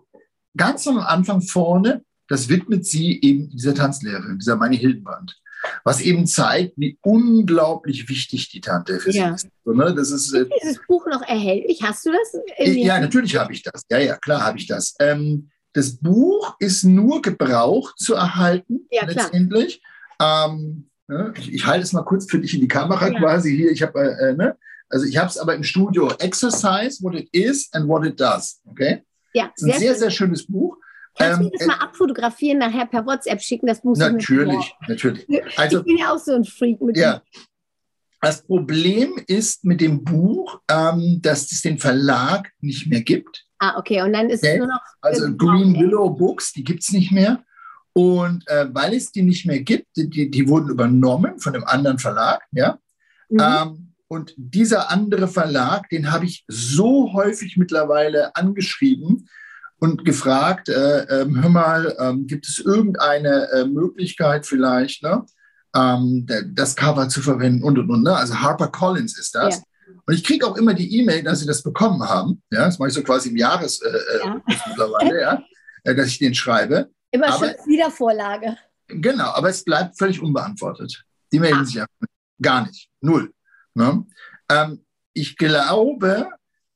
[0.58, 2.04] ganz am Anfang vorne,
[2.34, 5.38] das widmet sie eben dieser Tanzlehrerin, dieser Meine Hildenbrand
[5.84, 9.38] was eben zeigt, wie unglaublich wichtig die Tante für ja.
[9.38, 9.54] sie ist.
[9.64, 9.94] So, ne?
[9.94, 11.82] das ist, äh, dieses Buch noch erhältlich?
[11.82, 12.42] Hast du das?
[12.60, 13.84] ja, natürlich habe ich das.
[13.90, 14.96] Ja, ja, klar habe ich das.
[15.00, 19.82] Ähm, das Buch ist nur gebraucht zu erhalten, ja, letztendlich.
[20.22, 21.34] Ähm, ne?
[21.38, 23.20] ich, ich, halte es mal kurz für dich in die Kamera ja.
[23.20, 23.72] quasi hier.
[23.72, 24.56] Ich habe, äh, äh, ne?
[24.90, 26.12] also ich habe es aber im Studio.
[26.20, 28.62] Exercise, what it is and what it does.
[28.70, 29.04] Okay?
[29.34, 30.78] Ja, das ist ein sehr, sehr, sehr schönes Buch.
[31.16, 33.68] Kannst du ähm, das äh, mal abfotografieren, nachher per WhatsApp schicken?
[33.68, 35.28] Das muss Natürlich, natürlich.
[35.58, 37.22] Also, ich bin ja auch so ein Freak mit ja.
[38.22, 43.46] Das Problem ist mit dem Buch, ähm, dass es den Verlag nicht mehr gibt.
[43.60, 44.02] Ah, okay.
[44.02, 44.54] Und dann ist okay.
[44.54, 44.80] es nur noch.
[45.02, 47.44] Also Green Willow Books, die gibt es nicht mehr.
[47.92, 52.00] Und äh, weil es die nicht mehr gibt, die, die wurden übernommen von einem anderen
[52.00, 52.80] Verlag, ja.
[53.30, 53.40] Mhm.
[53.40, 59.28] Ähm, und dieser andere Verlag, den habe ich so häufig mittlerweile angeschrieben,
[59.84, 65.26] und gefragt, äh, äh, hör mal, äh, gibt es irgendeine äh, Möglichkeit vielleicht, ne,
[65.76, 68.04] ähm, das Cover zu verwenden und und und.
[68.04, 68.16] Ne?
[68.16, 69.58] Also Harper Collins ist das.
[69.58, 69.64] Ja.
[70.06, 72.42] Und ich kriege auch immer die E-Mail, dass sie das bekommen haben.
[72.50, 74.42] Ja, das mache ich so quasi im Jahres äh, äh, ja.
[74.68, 76.90] mittlerweile, ja, dass ich den schreibe.
[77.12, 78.58] Immer aber, schön Wiedervorlage.
[78.88, 81.04] Genau, aber es bleibt völlig unbeantwortet.
[81.34, 81.66] Die melden ah.
[81.66, 81.86] sich ja
[82.42, 82.90] gar nicht.
[83.02, 83.34] Null.
[83.74, 84.06] Ne?
[84.50, 86.30] Ähm, ich glaube,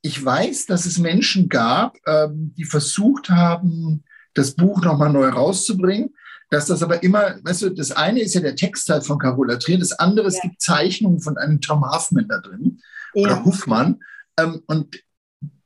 [0.08, 6.14] ich weiß, dass es Menschen gab, ähm, die versucht haben, das Buch nochmal neu rauszubringen.
[6.50, 9.78] Dass das aber immer, weißt du, das eine ist ja der Textteil von Carola Trier,
[9.78, 10.34] das andere, ja.
[10.34, 12.80] es gibt Zeichnungen von einem Tom Huffman da drin
[13.12, 13.22] ja.
[13.22, 14.00] oder Huffmann.
[14.38, 14.96] Ähm, und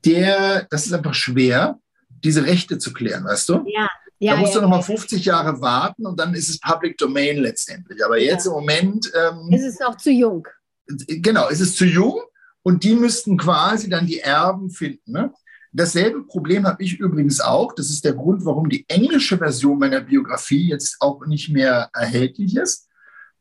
[0.05, 1.78] der, das ist einfach schwer,
[2.09, 3.64] diese Rechte zu klären, weißt du?
[3.66, 3.88] Ja.
[4.18, 7.38] Ja, da musst ja, du nochmal 50 Jahre warten und dann ist es Public Domain
[7.38, 8.05] letztendlich.
[8.05, 9.11] Aber jetzt im Moment.
[9.16, 10.46] Ähm, ist es noch zu jung?
[10.87, 12.20] Genau, ist es zu jung
[12.62, 15.12] und die müssten quasi dann die Erben finden.
[15.12, 15.33] Ne?
[15.72, 17.75] Dasselbe Problem habe ich übrigens auch.
[17.75, 22.57] Das ist der Grund, warum die englische Version meiner Biografie jetzt auch nicht mehr erhältlich
[22.57, 22.88] ist.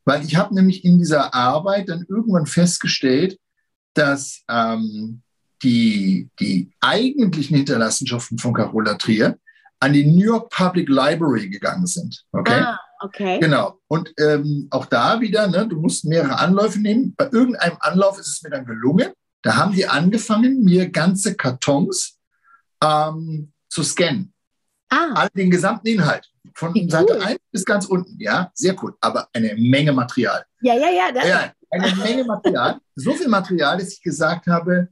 [0.04, 3.38] Weil ich habe nämlich in dieser Arbeit dann irgendwann festgestellt,
[3.94, 5.22] dass ähm,
[5.62, 9.38] die, die eigentlichen Hinterlassenschaften von Carola Trier
[9.78, 12.24] an die New York Public Library gegangen sind.
[12.32, 12.60] Okay.
[12.60, 12.78] Ah.
[13.02, 13.40] Okay.
[13.40, 13.78] Genau.
[13.88, 17.14] Und ähm, auch da wieder, ne, du musst mehrere Anläufe nehmen.
[17.16, 19.12] Bei irgendeinem Anlauf ist es mir dann gelungen.
[19.42, 22.18] Da haben die angefangen, mir ganze Kartons
[22.82, 24.32] ähm, zu scannen.
[24.88, 25.12] Ah.
[25.14, 26.28] All den gesamten Inhalt.
[26.54, 27.22] Von Wie Seite cool.
[27.22, 28.16] 1 bis ganz unten.
[28.20, 28.94] Ja, sehr cool.
[29.00, 30.44] Aber eine Menge Material.
[30.60, 31.26] Ja, ja, ja.
[31.26, 32.80] ja eine Menge Material.
[32.94, 34.88] so viel Material, dass ich gesagt habe,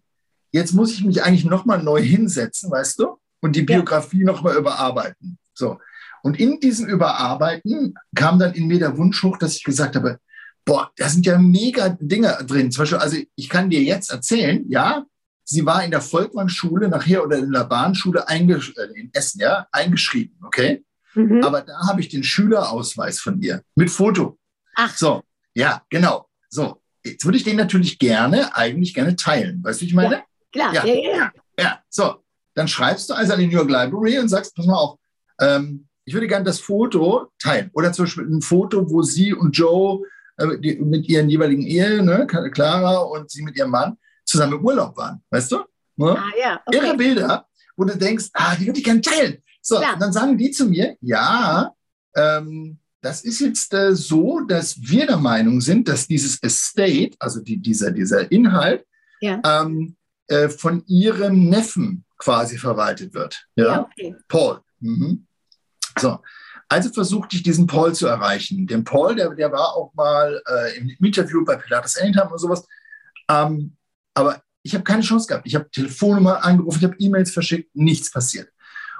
[0.53, 3.18] jetzt muss ich mich eigentlich nochmal neu hinsetzen, weißt du?
[3.40, 4.27] Und die Biografie ja.
[4.27, 5.38] nochmal überarbeiten.
[5.55, 5.79] So.
[6.22, 10.18] Und in diesem Überarbeiten kam dann in mir der Wunsch hoch, dass ich gesagt habe,
[10.64, 12.70] boah, da sind ja mega Dinge drin.
[12.70, 15.04] Zum Beispiel, also ich kann dir jetzt erzählen, ja,
[15.44, 20.38] sie war in der Volkwang-Schule nachher oder in der Bahnschule äh, in Essen, ja, eingeschrieben,
[20.44, 20.85] okay?
[21.14, 21.42] Mhm.
[21.42, 24.38] Aber da habe ich den Schülerausweis von ihr mit Foto.
[24.76, 24.96] Ach.
[24.96, 25.22] So,
[25.54, 26.28] ja, genau.
[26.48, 29.62] So, jetzt würde ich den natürlich gerne, eigentlich gerne teilen.
[29.64, 30.16] Weißt du, wie ich meine?
[30.16, 30.74] Ja, klar.
[30.74, 31.33] Ja, ja, ja.
[31.59, 32.22] ja, so.
[32.54, 34.98] Dann schreibst du also an die New York Library und sagst, pass mal auf,
[35.40, 37.70] ähm, ich würde gerne das Foto teilen.
[37.74, 40.02] Oder zum Beispiel ein Foto, wo sie und Joe
[40.36, 44.64] äh, die, mit ihren jeweiligen Ehen, ne, Clara und sie mit ihrem Mann, zusammen im
[44.64, 45.22] Urlaub waren.
[45.30, 45.58] Weißt du?
[45.96, 46.16] Ne?
[46.16, 46.78] Ah, ja, okay.
[46.78, 49.42] Ihre Bilder, wo du denkst, ah, die würde ich gerne teilen.
[49.60, 51.74] So, und dann sagen die zu mir, ja,
[52.16, 57.40] ähm, das ist jetzt äh, so, dass wir der Meinung sind, dass dieses Estate, also
[57.40, 58.84] die, dieser, dieser Inhalt,
[59.20, 59.40] ja.
[59.44, 59.96] ähm,
[60.28, 63.46] äh, von ihrem Neffen quasi verwaltet wird.
[63.56, 64.14] Ja, ja okay.
[64.28, 64.60] Paul.
[64.80, 65.26] Mhm.
[65.98, 66.18] So,
[66.68, 68.66] also versuchte ich diesen Paul zu erreichen.
[68.66, 72.66] Den Paul, der, der war auch mal äh, im Interview bei Pilatus Anytime und sowas.
[73.29, 73.76] Ähm,
[74.14, 75.46] aber ich habe keine Chance gehabt.
[75.46, 78.50] Ich habe Telefonnummer angerufen, ich habe E-Mails verschickt, nichts passiert.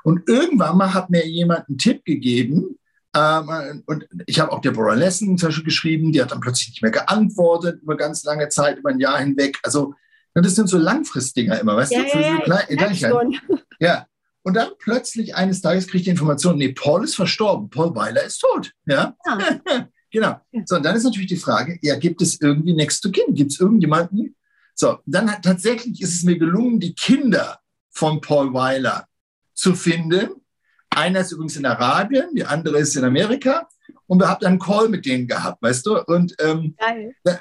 [0.03, 2.79] Und irgendwann mal hat mir jemand einen Tipp gegeben,
[3.17, 6.83] ähm, und ich habe auch Deborah Lesson zum Beispiel geschrieben, die hat dann plötzlich nicht
[6.83, 9.59] mehr geantwortet über ganz lange Zeit, über ein Jahr hinweg.
[9.63, 9.95] Also
[10.35, 12.07] das sind so Langfristdinger immer, weißt ja, du?
[12.07, 12.67] Ja, so ja, Klein,
[13.81, 14.07] ja,
[14.51, 18.41] und dann plötzlich eines Tages kriegt die Information, nee, Paul ist verstorben, Paul Weiler ist
[18.41, 18.73] tot.
[18.85, 19.89] Ja, ja.
[20.11, 20.41] genau.
[20.65, 23.33] So, und dann ist natürlich die Frage, ja, gibt es irgendwie Next to Kin?
[23.33, 24.35] Gibt es irgendjemanden?
[24.75, 27.61] So, dann hat, tatsächlich ist es mir gelungen, die Kinder
[27.91, 29.07] von Paul Weiler
[29.55, 30.31] zu finden.
[30.91, 33.69] Einer ist übrigens in Arabien, die andere ist in Amerika.
[34.09, 36.03] und wir haben dann einen Call mit denen gehabt, weißt du?
[36.07, 36.75] Und ähm,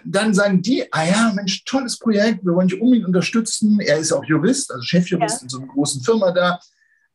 [0.05, 3.79] dann sagen die, ah ja, Mensch, tolles Projekt, wir wollen dich unbedingt unterstützen.
[3.79, 5.41] Er ist auch Jurist, also Chefjurist ja.
[5.41, 6.59] in so einer großen Firma da.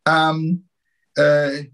[0.07, 0.69] Ähm,
[1.15, 1.67] äh,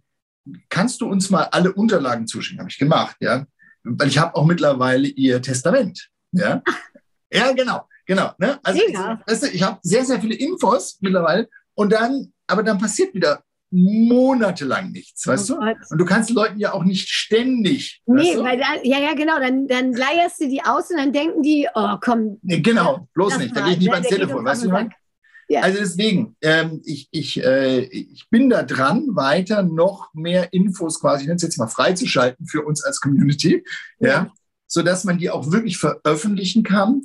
[0.69, 2.61] kannst du uns mal alle Unterlagen zuschicken?
[2.61, 3.47] Habe ich gemacht, ja.
[3.83, 6.09] Weil ich habe auch mittlerweile ihr Testament.
[6.33, 6.63] Ja,
[7.33, 8.33] ja genau, genau.
[8.39, 8.59] Ne?
[8.63, 9.21] Also, ja.
[9.27, 13.43] weißt du, ich habe sehr, sehr viele Infos mittlerweile und dann, aber dann passiert wieder
[13.73, 15.75] monatelang nichts, weißt oh du?
[15.91, 18.03] Und du kannst Leuten ja auch nicht ständig.
[18.05, 21.43] Nee, weil da, ja, ja, genau, dann, dann leierst du die aus und dann denken
[21.43, 22.39] die, oh komm.
[22.43, 24.91] Nee, genau, bloß nicht, da gehe ich nicht ans Telefon, weißt du?
[25.51, 25.63] Ja.
[25.63, 31.23] Also deswegen, ähm, ich, ich, äh, ich bin da dran, weiter noch mehr Infos quasi,
[31.23, 33.65] ich nenne es jetzt mal freizuschalten für uns als Community,
[33.99, 34.33] ja, ja
[34.69, 37.03] sodass man die auch wirklich veröffentlichen kann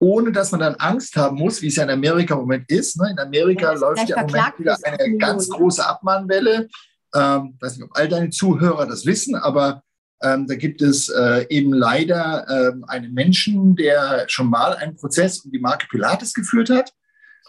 [0.00, 3.00] ohne dass man dann Angst haben muss, wie es ja in Amerika im Moment ist.
[3.00, 3.10] Ne?
[3.10, 6.68] In Amerika ja, läuft ja im Moment wieder eine ganz große Abmahnwelle.
[7.12, 9.82] Ähm, weiß nicht, ob all deine Zuhörer das wissen, aber
[10.22, 15.40] ähm, da gibt es äh, eben leider ähm, einen Menschen, der schon mal einen Prozess
[15.40, 16.92] um die Marke Pilates geführt hat,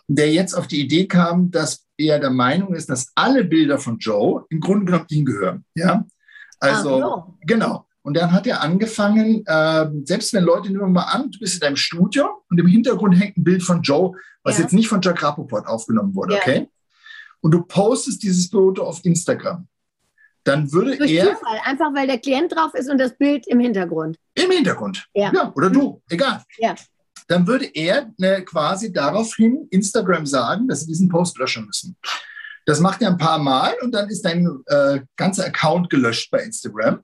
[0.08, 3.98] der jetzt auf die Idee kam, dass er der Meinung ist, dass alle Bilder von
[4.00, 5.66] Joe im Grunde genommen ihm gehören.
[5.76, 6.06] Ja,
[6.60, 7.38] also so.
[7.42, 7.86] genau.
[8.02, 11.56] Und dann hat er angefangen, äh, selbst wenn Leute, nehmen wir mal an, du bist
[11.56, 14.64] in deinem Studio und im Hintergrund hängt ein Bild von Joe, was ja.
[14.64, 16.40] jetzt nicht von Jack Rappaport aufgenommen wurde, ja.
[16.40, 16.70] okay?
[17.42, 19.68] Und du postest dieses Foto auf Instagram.
[20.44, 21.36] Dann würde Durch er.
[21.36, 24.18] Zufall, einfach weil der Klient drauf ist und das Bild im Hintergrund.
[24.34, 25.06] Im Hintergrund.
[25.14, 25.32] Ja.
[25.34, 26.42] ja oder du, egal.
[26.58, 26.76] Ja.
[27.30, 31.96] Dann würde er ne, quasi daraufhin Instagram sagen, dass sie diesen Post löschen müssen.
[32.66, 36.42] Das macht er ein paar Mal und dann ist dein äh, ganzer Account gelöscht bei
[36.44, 37.02] Instagram.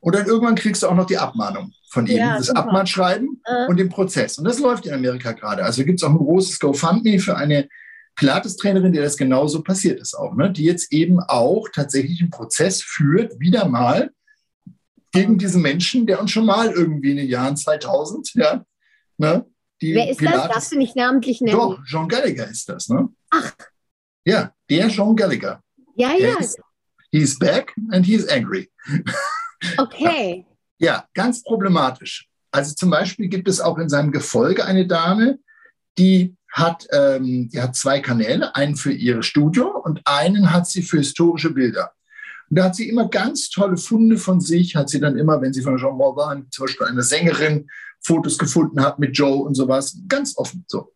[0.00, 2.60] Und dann irgendwann kriegst du auch noch die Abmahnung von ihm, ja, das super.
[2.60, 3.66] Abmahnschreiben äh.
[3.68, 4.38] und den Prozess.
[4.38, 5.64] Und das läuft in Amerika gerade.
[5.64, 7.68] Also gibt es auch ein großes GoFundMe für eine
[8.16, 10.50] Pilates-Trainerin, der das genauso passiert ist auch, ne?
[10.50, 14.10] die jetzt eben auch tatsächlich einen Prozess führt, wieder mal
[15.12, 18.64] gegen diesen Menschen, der uns schon mal irgendwie in den Jahren 2000, ja,
[19.22, 19.46] ne,
[19.80, 20.52] die Wer ist Pilates, das?
[20.52, 21.56] Darfst du nicht namentlich nennen?
[21.56, 23.08] Doch, John Gallagher ist das, ne?
[23.30, 23.52] Ach.
[24.24, 25.62] Ja, der John Gallagher.
[25.96, 26.38] Ja, ja.
[26.38, 26.60] Ist,
[27.10, 28.70] he's back and he's angry.
[29.78, 30.44] Okay.
[30.78, 32.28] Ja, ganz problematisch.
[32.50, 35.38] Also zum Beispiel gibt es auch in seinem Gefolge eine Dame,
[35.96, 40.82] die hat, ähm, die hat zwei Kanäle, einen für ihr Studio und einen hat sie
[40.82, 41.92] für historische Bilder.
[42.50, 45.52] Und da hat sie immer ganz tolle Funde von sich, hat sie dann immer, wenn
[45.52, 47.70] sie von Jean Morvan, zum Beispiel eine Sängerin,
[48.02, 50.92] Fotos gefunden hat mit Joe und sowas, ganz offen so.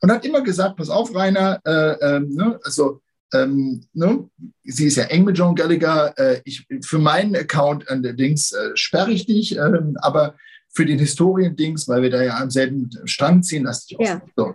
[0.00, 3.00] Und hat immer gesagt, pass auf, Rainer, äh, äh, ne, also
[3.32, 4.28] ähm, ne?
[4.64, 6.14] Sie ist ja eng mit John Gallagher.
[6.18, 10.36] Äh, ich, für meinen Account allerdings äh, sperre ich dich, äh, aber
[10.70, 14.22] für den Historien-Dings, weil wir da ja am selben Strang ziehen, lasse ich auch ja.
[14.36, 14.54] so.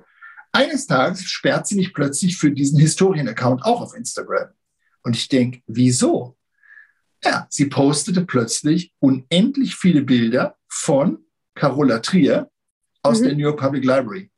[0.51, 4.49] Eines Tages sperrt sie mich plötzlich für diesen Historien-Account auch auf Instagram.
[5.03, 6.37] Und ich denke, wieso?
[7.23, 11.22] Ja, sie postete plötzlich unendlich viele Bilder von
[11.55, 12.49] Carola Trier
[13.01, 13.25] aus mhm.
[13.25, 14.31] der New York Public Library.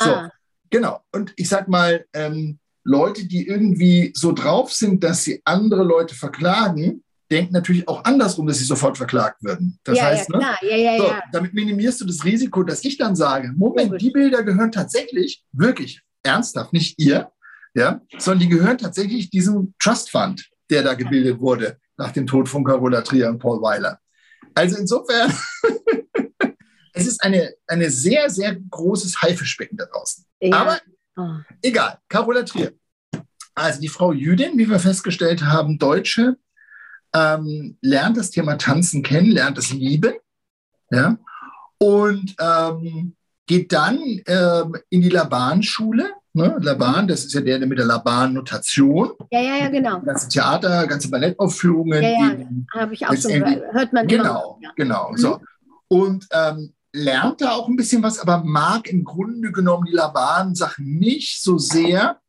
[0.00, 0.30] So, ah.
[0.70, 1.00] genau.
[1.12, 6.14] Und ich sag mal, ähm, Leute, die irgendwie so drauf sind, dass sie andere Leute
[6.14, 9.78] verklagen, denken natürlich auch andersrum, dass sie sofort verklagt werden.
[9.84, 12.98] Das ja, heißt, ja, ne, ja, ja, so, damit minimierst du das Risiko, dass ich
[12.98, 17.30] dann sage, Moment, die Bilder gehören tatsächlich, wirklich ernsthaft, nicht ihr,
[17.74, 22.48] ja, sondern die gehören tatsächlich diesem Trust Fund, der da gebildet wurde nach dem Tod
[22.48, 23.98] von Carola Trier und Paul Weiler.
[24.54, 25.32] Also insofern,
[26.92, 30.24] es ist eine, eine sehr, sehr großes Haifischbecken da draußen.
[30.52, 30.78] Aber
[31.14, 31.28] Oh.
[31.60, 32.72] Egal, Carola Trier.
[33.54, 36.38] Also die Frau Jüdin, wie wir festgestellt haben, Deutsche,
[37.14, 40.14] ähm, lernt das Thema Tanzen kennen, lernt es lieben,
[40.90, 41.18] ja,
[41.76, 43.14] und ähm,
[43.46, 46.12] geht dann ähm, in die Laban-Schule.
[46.32, 46.56] Ne?
[46.60, 49.12] Laban, das ist ja der, der mit der Laban-Notation.
[49.30, 50.00] Ja, ja, ja, genau.
[50.00, 52.02] Ganze Theater, ganze Ballettaufführungen.
[52.02, 52.36] Ja, ja,
[52.74, 53.74] habe ich auch schon gehört.
[53.74, 54.72] Hört man Genau, immer.
[54.76, 55.10] genau.
[55.10, 55.16] Mhm.
[55.18, 55.40] So.
[55.88, 60.98] Und ähm, lernt da auch ein bisschen was, aber mag im Grunde genommen die Laban-Sachen
[60.98, 62.20] nicht so sehr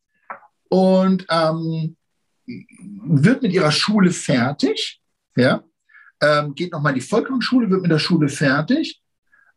[0.68, 1.96] und ähm,
[2.46, 5.00] wird mit ihrer Schule fertig,
[5.36, 5.62] ja,
[6.20, 9.02] ähm, geht nochmal in die Volksschule, wird mit der Schule fertig.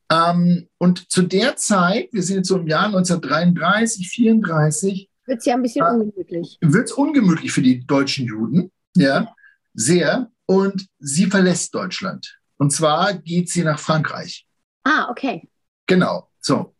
[0.09, 5.45] Ähm, und zu der Zeit, wir sind jetzt so im Jahr 1933, 34, wird es
[5.45, 6.57] ja ein bisschen äh, ungemütlich.
[6.61, 9.33] Wird es ungemütlich für die deutschen Juden, ja,
[9.73, 10.31] sehr.
[10.45, 12.39] Und sie verlässt Deutschland.
[12.57, 14.46] Und zwar geht sie nach Frankreich.
[14.87, 15.49] Ah, okay.
[15.85, 16.73] Genau, so.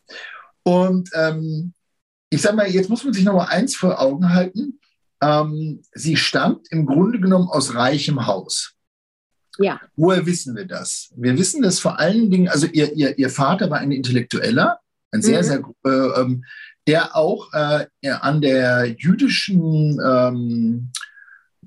[0.64, 1.74] Und ähm,
[2.30, 4.80] ich sage mal, jetzt muss man sich noch mal eins vor Augen halten.
[5.22, 8.76] Ähm, sie stammt im Grunde genommen aus reichem Haus.
[9.60, 9.82] Ja.
[9.98, 11.12] Woher wissen wir das?
[11.18, 14.80] Wir wissen das vor allen Dingen, also ihr, ihr, ihr Vater war ein Intellektueller,
[15.12, 15.44] ein sehr, mhm.
[15.44, 16.46] sehr, äh, ähm,
[16.86, 17.88] der auch äh,
[18.22, 20.92] an der jüdischen ähm,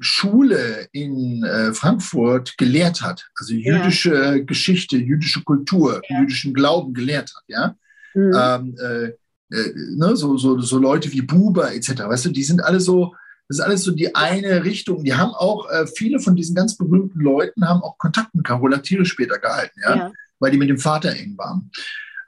[0.00, 4.38] Schule in äh, Frankfurt gelehrt hat, also jüdische ja.
[4.38, 6.20] Geschichte, jüdische Kultur, ja.
[6.20, 7.76] jüdischen Glauben gelehrt hat, ja.
[8.14, 8.32] Mhm.
[8.34, 9.12] Ähm, äh,
[9.52, 13.14] äh, ne, so, so, so Leute wie Buber etc., weißt du, die sind alle so,
[13.48, 15.02] das ist alles so die eine Richtung.
[15.04, 18.78] Die haben auch, äh, viele von diesen ganz berühmten Leuten haben auch Kontakt mit Carola
[18.78, 19.96] Thiele später gehalten, ja?
[19.96, 20.12] ja?
[20.38, 21.70] weil die mit dem Vater eng waren.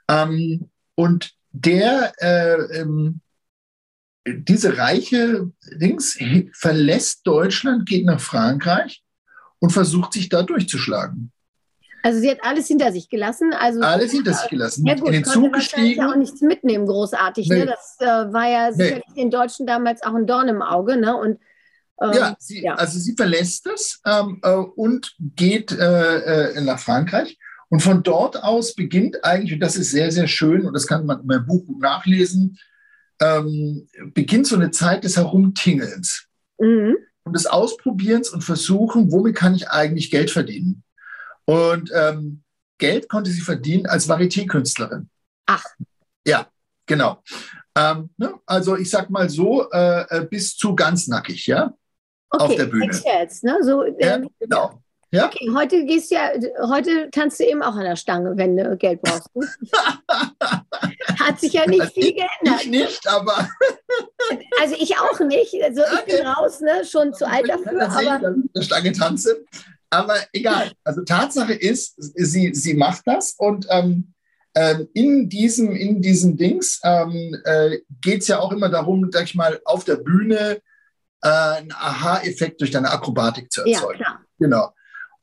[0.08, 3.20] Ähm, und der, äh, ähm,
[4.26, 6.18] diese reiche Dings
[6.52, 9.02] verlässt Deutschland, geht nach Frankreich
[9.58, 11.32] und versucht sich da durchzuschlagen.
[12.04, 13.52] Also sie hat alles hinter sich gelassen.
[13.52, 14.84] Also alles hinter sich gelassen.
[14.86, 16.02] Ja gut, in den Zug gestiegen.
[16.02, 17.48] Auch nichts mitnehmen, großartig.
[17.48, 17.54] Ne?
[17.54, 17.64] Nee.
[17.64, 17.66] Ne?
[17.66, 19.22] Das äh, war ja sicherlich nee.
[19.22, 20.96] den Deutschen damals auch ein Dorn im Auge.
[20.96, 21.16] Ne?
[21.16, 21.38] Und,
[22.00, 26.80] ähm, ja, sie, ja, also sie verlässt es ähm, äh, und geht äh, äh, nach
[26.80, 27.38] Frankreich.
[27.68, 31.06] Und von dort aus beginnt eigentlich, und das ist sehr, sehr schön, und das kann
[31.06, 32.58] man in meinem Buch gut nachlesen,
[33.22, 36.26] ähm, beginnt so eine Zeit des Herumtingelns.
[36.58, 36.96] Mhm.
[37.24, 40.82] Und des Ausprobierens und Versuchen, womit kann ich eigentlich Geld verdienen.
[41.44, 42.42] Und ähm,
[42.78, 45.08] Geld konnte sie verdienen als Varieté-Künstlerin.
[45.46, 45.64] Ach.
[46.26, 46.48] Ja,
[46.86, 47.22] genau.
[47.76, 48.34] Ähm, ne?
[48.44, 51.72] Also ich sag mal so, äh, äh bis zu ganz nackig, ja?
[52.28, 53.00] Okay, auf der Bühne.
[53.04, 53.58] Jetzt, ne?
[53.62, 54.82] so, ja, ähm, genau.
[55.14, 55.26] Ja?
[55.26, 56.30] Okay, heute gehst ja,
[56.70, 59.28] heute tanzt du eben auch an der Stange, wenn du Geld brauchst.
[61.20, 62.62] Hat sich ja nicht also viel geändert.
[62.62, 63.46] Ich nicht, aber.
[64.60, 65.54] also ich auch nicht.
[65.62, 66.16] Also ich okay.
[66.16, 66.82] bin raus, ne?
[66.90, 67.90] schon zu alt dafür.
[67.90, 69.36] Aber der Stange tanzen.
[69.90, 70.72] Aber egal.
[70.82, 74.14] Also Tatsache ist, sie, sie macht das und ähm,
[74.54, 79.24] ähm, in, diesem, in diesem Dings ähm, äh, geht es ja auch immer darum, sag
[79.24, 80.62] ich mal, auf der Bühne
[81.22, 84.00] äh, einen Aha-Effekt durch deine Akrobatik zu erzeugen.
[84.00, 84.20] Ja, klar.
[84.38, 84.72] Genau.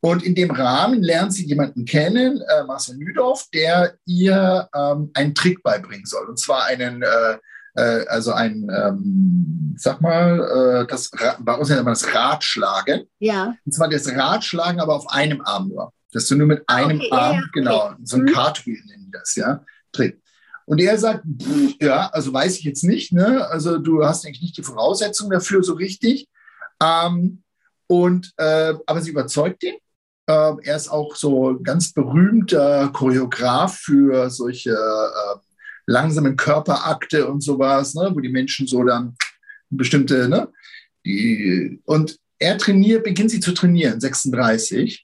[0.01, 5.35] Und in dem Rahmen lernt sie jemanden kennen, äh, Marcel Nüdorf, der ihr ähm, einen
[5.35, 6.25] Trick beibringen soll.
[6.27, 7.37] Und zwar einen äh,
[7.75, 13.05] äh, also ein, ähm, sag mal, äh, das, bei uns nennt man das Ratschlagen.
[13.19, 13.55] Ja.
[13.65, 15.93] Und zwar das Ratschlagen, aber auf einem Arm nur.
[16.11, 17.95] Dass du nur mit einem okay, Arm, ja, genau, okay.
[18.03, 18.33] so ein mhm.
[18.33, 20.21] Cartwheel nennen die das, ja, Trick.
[20.65, 23.47] Und er sagt, pff, ja, also weiß ich jetzt nicht, ne?
[23.47, 26.27] Also du hast eigentlich nicht die Voraussetzungen dafür so richtig.
[26.81, 27.43] Ähm,
[27.87, 29.75] und äh, aber sie überzeugt ihn.
[30.29, 35.39] Äh, er ist auch so ganz berühmter Choreograf für solche äh,
[35.87, 39.15] langsamen Körperakte und sowas, ne, wo die Menschen so dann
[39.71, 40.49] bestimmte, ne,
[41.03, 45.03] die, und er trainiert, beginnt sie zu trainieren, 36.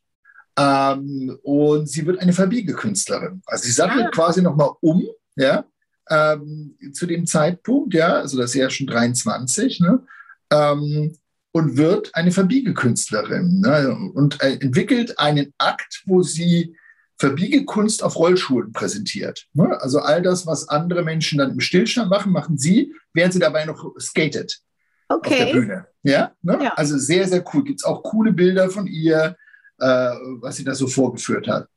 [0.58, 3.42] Ähm, und sie wird eine Verbiegekünstlerin.
[3.48, 4.12] Also sie sattelt ah.
[4.12, 5.66] quasi nochmal um, ja,
[6.08, 10.04] ähm, zu dem Zeitpunkt, ja, also das ist ja schon 23, ne,
[10.52, 11.18] ähm,
[11.56, 16.76] und wird eine Verbiegekünstlerin ne, und entwickelt einen Akt, wo sie
[17.18, 19.48] Verbiegekunst auf Rollschuhen präsentiert.
[19.54, 19.80] Ne?
[19.80, 23.64] Also all das, was andere Menschen dann im Stillstand machen, machen sie, während sie dabei
[23.64, 24.60] noch skatet
[25.08, 25.30] okay.
[25.30, 25.88] auf der Bühne.
[26.04, 26.34] Ja?
[26.42, 26.60] Ne?
[26.62, 26.74] ja.
[26.74, 27.64] Also sehr, sehr cool.
[27.64, 29.38] Gibt es auch coole Bilder von ihr,
[29.80, 29.86] äh,
[30.42, 31.70] was sie da so vorgeführt hat.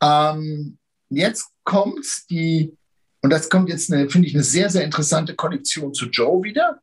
[0.00, 2.78] Ähm, jetzt kommt die,
[3.20, 6.78] und das kommt jetzt, finde ich, eine sehr, sehr interessante Konnektion zu Joe wieder.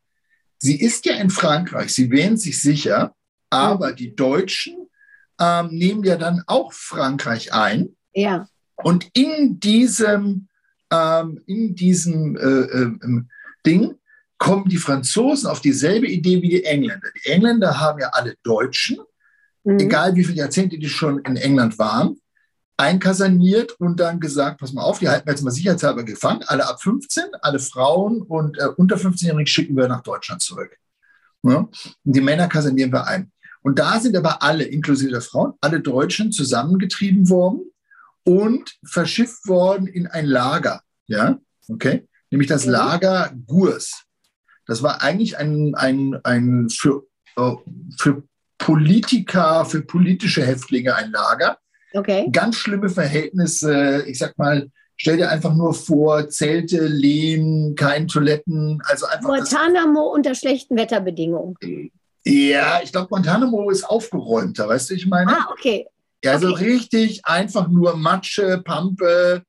[0.62, 3.14] Sie ist ja in Frankreich, sie wähnt sich sicher,
[3.50, 4.88] aber die Deutschen
[5.40, 8.46] ähm, nehmen ja dann auch Frankreich ein ja.
[8.76, 10.48] Und in diesem,
[10.90, 13.22] ähm, in diesem äh, äh,
[13.64, 13.94] Ding
[14.38, 17.08] kommen die Franzosen auf dieselbe Idee wie die Engländer.
[17.24, 18.98] Die Engländer haben ja alle Deutschen,
[19.64, 19.78] mhm.
[19.78, 22.18] egal wie viele Jahrzehnte die schon in England waren,
[22.82, 26.68] einkaserniert und dann gesagt, pass mal auf, die halten wir jetzt mal sicherheitshalber gefangen, alle
[26.68, 30.76] ab 15, alle Frauen und äh, unter 15-Jährigen schicken wir nach Deutschland zurück.
[31.42, 31.56] Ja?
[31.58, 31.70] Und
[32.04, 33.30] die Männer kasernieren wir ein.
[33.62, 37.70] Und da sind aber alle, inklusive der Frauen, alle Deutschen zusammengetrieben worden
[38.24, 40.82] und verschifft worden in ein Lager.
[41.06, 42.72] Ja, okay, nämlich das mhm.
[42.72, 44.04] Lager Gurs.
[44.66, 47.54] Das war eigentlich ein, ein, ein für, äh,
[47.98, 48.22] für
[48.58, 51.58] Politiker, für politische Häftlinge ein Lager.
[51.94, 52.28] Okay.
[52.32, 54.04] Ganz schlimme Verhältnisse.
[54.06, 58.80] Ich sag mal, stell dir einfach nur vor, Zelte, Lehen, keine Toiletten.
[58.84, 61.56] Also einfach Guantanamo unter schlechten Wetterbedingungen.
[62.24, 65.32] Ja, ich glaube, Guantanamo ist aufgeräumter, weißt du, ich meine?
[65.32, 65.86] Ah, okay.
[66.24, 66.64] Ja, also okay.
[66.64, 69.42] richtig einfach nur Matsche, Pampe,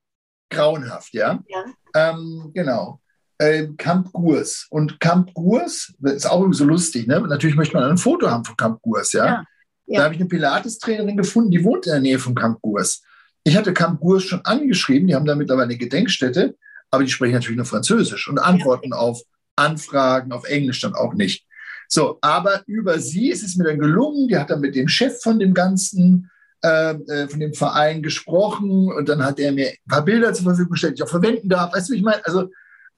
[0.49, 1.39] grauenhaft, ja.
[1.47, 1.65] ja.
[1.95, 2.99] Ähm, genau.
[3.39, 4.67] Ähm, Camp Gurs.
[4.69, 7.19] Und Camp Gurs, das ist auch so lustig, ne?
[7.21, 9.25] Natürlich möchte man ein Foto haben von Camp Gurs, ja.
[9.25, 9.43] ja.
[9.85, 9.99] Ja.
[9.99, 13.01] Da habe ich eine Pilates-Trainerin gefunden, die wohnt in der Nähe von Camp Gurs.
[13.43, 16.55] Ich hatte Camp Gurs schon angeschrieben, die haben da mittlerweile eine Gedenkstätte,
[16.91, 18.97] aber die sprechen natürlich nur Französisch und antworten ja.
[18.97, 19.21] auf
[19.55, 21.45] Anfragen auf Englisch dann auch nicht.
[21.87, 25.21] So, aber über sie ist es mir dann gelungen, die hat dann mit dem Chef
[25.21, 26.29] von dem Ganzen
[26.63, 30.45] ähm, äh, von dem Verein gesprochen und dann hat er mir ein paar Bilder zur
[30.45, 31.73] Verfügung gestellt, die ich auch verwenden darf.
[31.73, 32.25] Weißt du, wie ich meine?
[32.25, 32.49] Also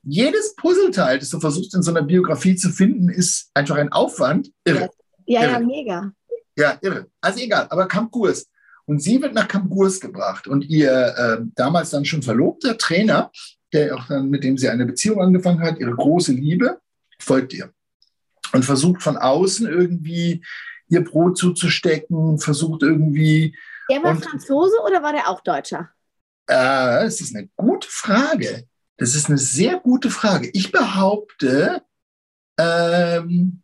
[0.03, 4.51] jedes Puzzleteil, das du versuchst in so einer Biografie zu finden, ist einfach ein Aufwand.
[4.65, 4.91] Irre.
[5.25, 5.51] Ja, irre.
[5.53, 6.11] ja, mega.
[6.55, 7.07] Ja, irre.
[7.21, 8.47] Also egal, aber Kampkurs.
[8.85, 13.31] Und sie wird nach Kampkurs gebracht und ihr äh, damals dann schon verlobter Trainer,
[13.73, 16.79] der auch dann, mit dem sie eine Beziehung angefangen hat, ihre große Liebe,
[17.19, 17.73] folgt ihr
[18.53, 20.43] und versucht von außen irgendwie
[20.87, 23.55] ihr Brot zuzustecken, versucht irgendwie.
[23.89, 25.89] Der war und, Franzose oder war der auch Deutscher?
[26.47, 28.65] Äh, das ist eine gute Frage.
[28.97, 30.49] Das ist eine sehr gute Frage.
[30.53, 31.81] Ich behaupte,
[32.57, 33.61] ähm,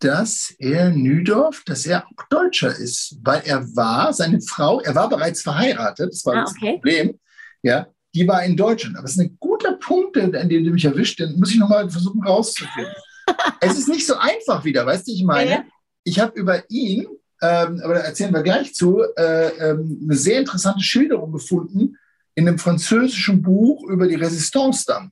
[0.00, 5.08] dass er Nüdorf, dass er auch Deutscher ist, weil er war, seine Frau, er war
[5.08, 6.48] bereits verheiratet, das war ah, okay.
[6.48, 7.20] das Problem,
[7.62, 8.96] ja, die war in Deutschland.
[8.96, 11.88] Aber es ist ein guter Punkt, an dem du mich erwischt, den muss ich nochmal
[11.90, 12.92] versuchen rauszufinden.
[13.60, 15.64] es ist nicht so einfach wieder, weißt du, ich meine, ja.
[16.04, 17.06] ich habe über ihn,
[17.42, 21.96] ähm, aber da erzählen wir gleich zu, äh, ähm, eine sehr interessante Schilderung gefunden
[22.34, 25.10] in einem französischen Buch über die Resistance dann,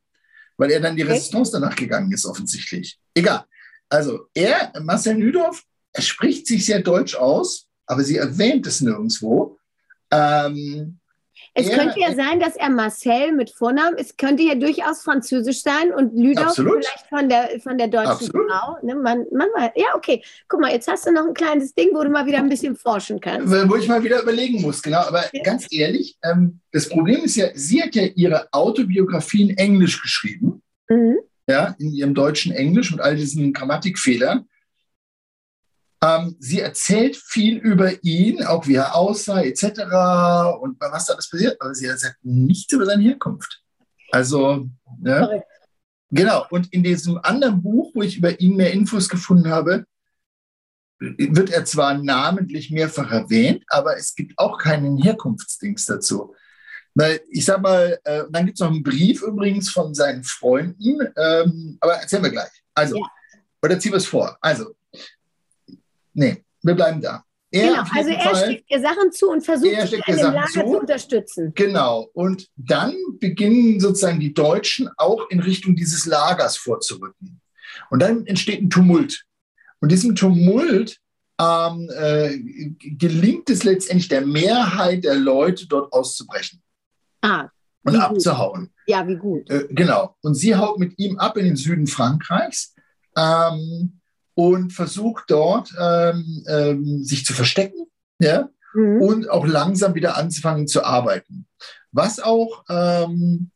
[0.56, 2.98] weil er dann die Resistance danach gegangen ist, offensichtlich.
[3.14, 3.44] Egal.
[3.88, 5.62] Also er, Marcel Nüdorf,
[5.92, 9.58] er spricht sich sehr deutsch aus, aber sie erwähnt es nirgendwo.
[10.10, 10.98] Ähm,
[11.54, 15.62] es er, könnte ja sein, dass er Marcel mit Vornamen, es könnte ja durchaus französisch
[15.62, 18.50] sein und Lüdorf vielleicht von der, von der deutschen absolut.
[18.50, 18.76] Frau.
[18.82, 18.94] Ne?
[18.94, 20.22] Man, man, ja, okay.
[20.48, 22.76] Guck mal, jetzt hast du noch ein kleines Ding, wo du mal wieder ein bisschen
[22.76, 23.50] forschen kannst.
[23.68, 25.00] Wo ich mal wieder überlegen muss, genau.
[25.00, 25.42] Aber ja.
[25.42, 30.62] ganz ehrlich, ähm, das Problem ist ja, sie hat ja ihre Autobiografie in Englisch geschrieben.
[30.88, 31.18] Mhm
[31.48, 34.48] ja, in ihrem deutschen Englisch mit all diesen Grammatikfehlern.
[36.04, 39.64] Ähm, sie erzählt viel über ihn, auch wie er aussah, etc.
[40.60, 43.62] und was da alles passiert, aber sie erzählt nichts über seine Herkunft.
[44.12, 44.68] Also,
[45.02, 45.42] ja.
[46.10, 49.84] Genau, und in diesem anderen Buch, wo ich über ihn mehr Infos gefunden habe,
[51.00, 56.34] wird er zwar namentlich mehrfach erwähnt, aber es gibt auch keinen Herkunftsdings dazu.
[56.98, 60.98] Weil ich sag mal, äh, dann gibt es noch einen Brief übrigens von seinen Freunden,
[61.16, 62.50] ähm, aber erzählen wir gleich.
[62.74, 63.06] Also, ja.
[63.62, 64.36] oder ziehen wir es vor.
[64.40, 64.74] Also,
[66.12, 67.22] nee, wir bleiben da.
[67.52, 70.46] Er genau, also er Fall, steckt dir Sachen zu und versucht, er steckt dir Sachen
[70.48, 71.52] zu, zu unterstützen.
[71.54, 72.10] Genau.
[72.14, 77.40] Und dann beginnen sozusagen die Deutschen auch in Richtung dieses Lagers vorzurücken.
[77.90, 79.24] Und dann entsteht ein Tumult.
[79.78, 80.98] Und diesem Tumult
[81.40, 82.38] ähm, äh,
[82.80, 86.60] gelingt es letztendlich der Mehrheit der Leute dort auszubrechen.
[87.22, 87.48] Ah,
[87.84, 88.60] und abzuhauen.
[88.62, 88.70] Gut.
[88.86, 89.50] Ja, wie gut.
[89.50, 90.16] Äh, genau.
[90.22, 92.74] Und sie haut mit ihm ab in den Süden Frankreichs
[93.16, 94.00] ähm,
[94.34, 97.86] und versucht dort ähm, ähm, sich zu verstecken
[98.18, 98.48] ja?
[98.74, 99.02] Mhm.
[99.02, 101.46] und auch langsam wieder anzufangen zu arbeiten.
[101.92, 103.50] Was auch ähm,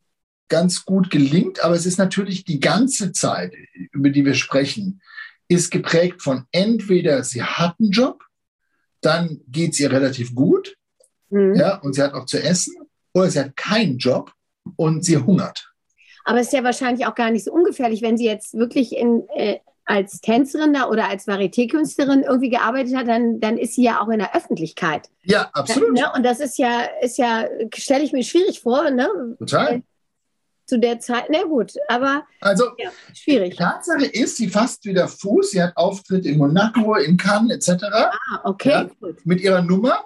[0.49, 3.55] ganz gut gelingt, aber es ist natürlich die ganze Zeit,
[3.93, 5.01] über die wir sprechen,
[5.49, 8.23] ist geprägt von entweder sie hat einen Job,
[9.01, 10.77] dann geht es ihr relativ gut,
[11.31, 11.55] mhm.
[11.55, 12.75] ja, und sie hat auch zu essen,
[13.15, 14.33] oder sie hat keinen Job
[14.77, 15.73] und sie hungert.
[16.25, 19.25] Aber es ist ja wahrscheinlich auch gar nicht so ungefährlich, wenn sie jetzt wirklich in,
[19.35, 24.01] äh, als Tänzerin da oder als Varieté-Künstlerin irgendwie gearbeitet hat, dann, dann ist sie ja
[24.01, 25.09] auch in der Öffentlichkeit.
[25.25, 25.99] Ja, absolut.
[25.99, 26.13] Ja, ne?
[26.17, 29.09] Und das ist ja, ist ja, stelle ich mir schwierig vor, ne?
[29.39, 29.83] Total.
[30.67, 33.57] Zu der Zeit, na gut, aber also, ja, schwierig.
[33.57, 37.85] Tatsache ist, sie fasst wieder Fuß, sie hat Auftritt in Monaco, in Cannes etc.
[37.93, 38.89] Ah, okay, ja.
[39.25, 40.05] Mit ihrer Nummer.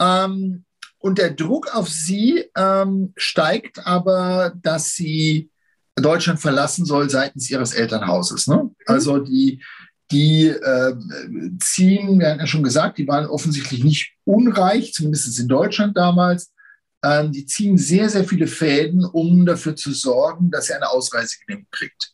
[0.00, 0.64] Ähm,
[0.98, 5.50] und der Druck auf sie ähm, steigt aber, dass sie
[5.96, 8.46] Deutschland verlassen soll seitens ihres Elternhauses.
[8.46, 8.64] Ne?
[8.64, 8.70] Mhm.
[8.86, 9.62] Also die,
[10.10, 10.94] die äh,
[11.60, 16.52] ziehen, wir hatten ja schon gesagt, die waren offensichtlich nicht unreich, zumindest in Deutschland damals.
[17.04, 21.68] Ähm, die ziehen sehr, sehr viele Fäden, um dafür zu sorgen, dass sie eine Ausreisegenehmigung
[21.70, 22.12] kriegt.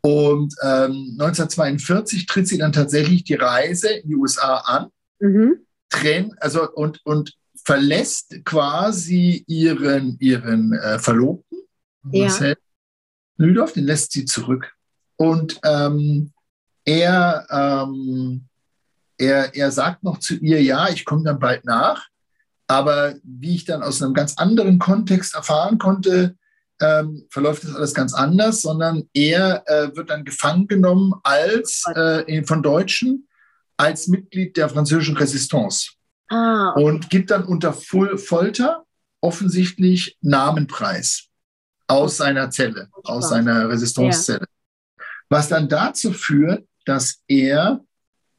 [0.00, 4.86] Und ähm, 1942 tritt sie dann tatsächlich die Reise in die USA an.
[5.18, 5.66] Mhm.
[5.90, 7.34] Trenn, also und, und
[7.66, 11.58] verlässt quasi ihren, ihren äh, Verlobten,
[12.12, 12.22] ja.
[12.22, 12.56] Marcel
[13.38, 14.72] Lüdorf, den lässt sie zurück.
[15.16, 16.32] Und ähm,
[16.84, 18.46] er, ähm,
[19.18, 22.06] er, er sagt noch zu ihr, ja, ich komme dann bald nach.
[22.68, 26.36] Aber wie ich dann aus einem ganz anderen Kontext erfahren konnte,
[26.80, 32.44] ähm, verläuft das alles ganz anders, sondern er äh, wird dann gefangen genommen als äh,
[32.44, 33.26] von Deutschen
[33.76, 35.95] als Mitglied der französischen Resistance.
[36.28, 36.84] Ah, okay.
[36.84, 38.84] Und gibt dann unter Folter
[39.20, 41.28] offensichtlich Namenpreis
[41.86, 44.46] aus seiner Zelle, aus seiner Resistancezelle.
[44.98, 45.04] Ja.
[45.28, 47.80] Was dann dazu führt, dass er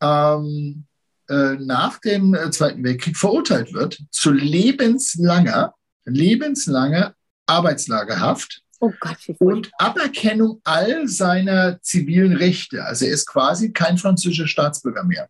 [0.01, 0.85] ähm,
[1.29, 5.73] äh, nach dem äh, Zweiten Weltkrieg verurteilt wird zu lebenslanger,
[6.05, 7.13] lebenslanger
[7.45, 12.83] Arbeitslagerhaft oh Gott, und Aberkennung all seiner zivilen Rechte.
[12.85, 15.29] Also er ist quasi kein französischer Staatsbürger mehr.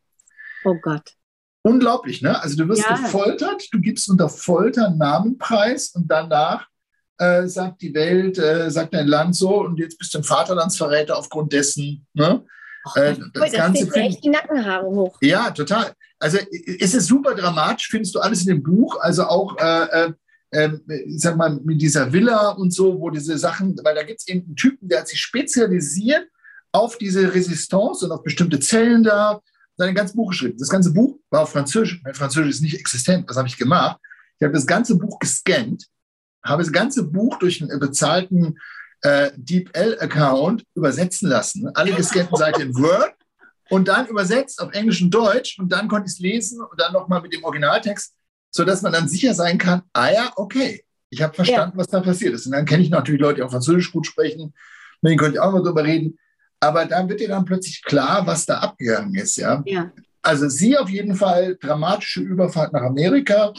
[0.64, 1.14] Oh Gott.
[1.68, 2.42] Unglaublich, ne?
[2.42, 2.96] Also du wirst ja.
[2.96, 6.68] gefoltert, du gibst unter Folter einen Namenpreis und danach
[7.18, 11.18] äh, sagt die Welt, äh, sagt dein Land so und jetzt bist du ein Vaterlandsverräter
[11.18, 12.08] aufgrund dessen.
[12.14, 12.46] Ne?
[12.96, 15.18] Äh, das da Ganze find, echt die Nackenhaare hoch.
[15.22, 15.92] Ja, total.
[16.20, 16.38] Also
[16.80, 18.98] es ist super dramatisch, findest du alles in dem Buch.
[19.02, 20.14] Also auch, äh, äh,
[20.54, 24.22] ähm, ich sag mal, mit dieser Villa und so, wo diese Sachen, weil da gibt
[24.22, 26.28] es eben einen Typen, der hat sich spezialisiert
[26.72, 29.42] auf diese Resistance und auf bestimmte Zellen da,
[29.78, 30.58] sein ganzes Buch geschrieben.
[30.58, 32.02] Das ganze Buch war auf Französisch.
[32.04, 33.26] Mein Französisch ist nicht existent.
[33.30, 34.00] Was habe ich gemacht?
[34.40, 35.88] Ich habe das ganze Buch gescannt,
[36.44, 38.58] habe das ganze Buch durch einen bezahlten
[39.02, 41.70] äh, DeepL-Account übersetzen lassen.
[41.76, 43.14] Alle gescannten Seiten in Word
[43.70, 46.94] und dann übersetzt auf Englisch und Deutsch und dann konnte ich es lesen und dann
[46.94, 48.16] nochmal mit dem Originaltext,
[48.52, 51.80] sodass man dann sicher sein kann, ah ja, okay, ich habe verstanden, ja.
[51.80, 52.46] was da passiert ist.
[52.46, 54.54] Und dann kenne ich natürlich Leute, die auch Französisch gut sprechen,
[55.02, 56.18] mit denen könnte ich auch mal drüber reden.
[56.60, 59.38] Aber dann wird dir dann plötzlich klar, was da abgegangen ist.
[59.38, 59.62] Ja?
[59.66, 59.92] ja.
[60.22, 63.54] Also sie auf jeden Fall dramatische Überfahrt nach Amerika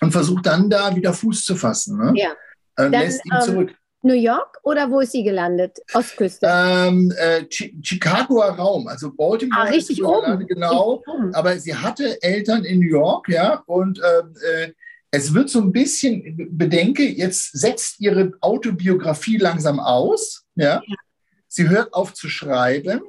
[0.00, 1.98] und versucht dann da wieder Fuß zu fassen.
[1.98, 2.12] Ne?
[2.16, 2.30] Ja.
[2.76, 3.74] Äh, dann, lässt ihn ähm, zurück.
[4.04, 5.78] New York oder wo ist sie gelandet?
[5.94, 6.48] Ostküste?
[6.50, 9.62] Ähm, äh, Chicagoer Raum, also Baltimore.
[9.62, 10.44] Ah, richtig oben.
[10.46, 10.96] Genau.
[10.96, 11.34] Richtig oben.
[11.34, 14.72] Aber sie hatte Eltern in New York, ja, und ähm, äh,
[15.12, 20.82] es wird so ein bisschen, bedenke, jetzt setzt ihre Autobiografie langsam aus, ja.
[20.84, 20.96] ja.
[21.52, 23.02] Sie hört auf zu schreiben.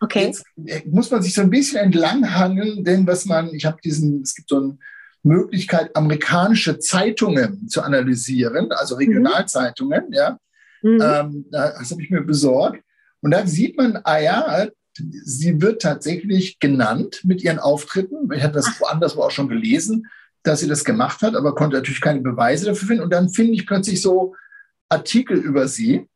[0.00, 0.26] Okay.
[0.26, 4.20] Jetzt äh, muss man sich so ein bisschen entlanghangeln, denn was man, ich habe diesen,
[4.20, 4.78] es gibt so eine
[5.22, 8.98] Möglichkeit, amerikanische Zeitungen zu analysieren, also mhm.
[8.98, 10.12] Regionalzeitungen, mhm.
[10.12, 10.38] ja.
[10.82, 11.00] Mhm.
[11.02, 12.82] Ähm, das habe ich mir besorgt.
[13.22, 14.66] Und da sieht man, ah ja,
[15.24, 18.30] sie wird tatsächlich genannt mit ihren Auftritten.
[18.34, 20.06] Ich hatte das woanders auch schon gelesen,
[20.42, 23.04] dass sie das gemacht hat, aber konnte natürlich keine Beweise dafür finden.
[23.04, 24.34] Und dann finde ich plötzlich so
[24.90, 26.06] Artikel über sie.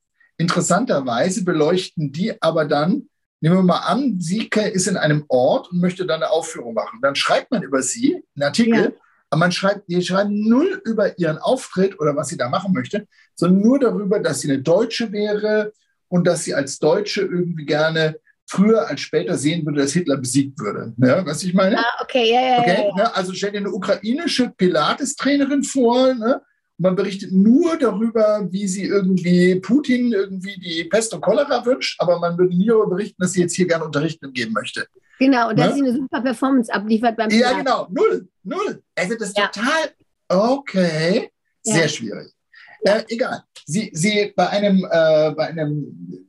[0.41, 3.11] Interessanterweise beleuchten die aber dann,
[3.41, 6.99] nehmen wir mal an, sie ist in einem Ort und möchte dann eine Aufführung machen.
[7.03, 8.91] Dann schreibt man über sie einen Artikel, ja.
[9.29, 13.07] aber man schreibt, die schreiben null über ihren Auftritt oder was sie da machen möchte,
[13.35, 15.75] sondern nur darüber, dass sie eine Deutsche wäre
[16.09, 18.17] und dass sie als Deutsche irgendwie gerne
[18.47, 20.95] früher als später sehen würde, dass Hitler besiegt würde.
[20.97, 21.79] Ja, was ich meine?
[21.79, 22.89] Ah, okay, ja, ja, okay?
[22.97, 23.13] ja, ja.
[23.13, 26.41] Also stell dir eine ukrainische Pilates-Trainerin vor, ne?
[26.81, 32.19] Man berichtet nur darüber, wie sie irgendwie Putin irgendwie die Pest und Cholera wünscht, aber
[32.19, 34.87] man würde nie darüber berichten, dass sie jetzt hier gerne Unterrichten geben möchte.
[35.19, 35.75] Genau, und dass ne?
[35.75, 38.83] sie eine super Performance abliefert beim Ja, genau, null, null.
[38.95, 39.49] Also das ist ja.
[39.49, 39.91] total,
[40.29, 41.31] okay,
[41.63, 41.89] sehr ja.
[41.89, 42.33] schwierig.
[42.81, 43.43] Äh, egal.
[43.67, 46.27] Sie, sie bei einem, äh, bei einem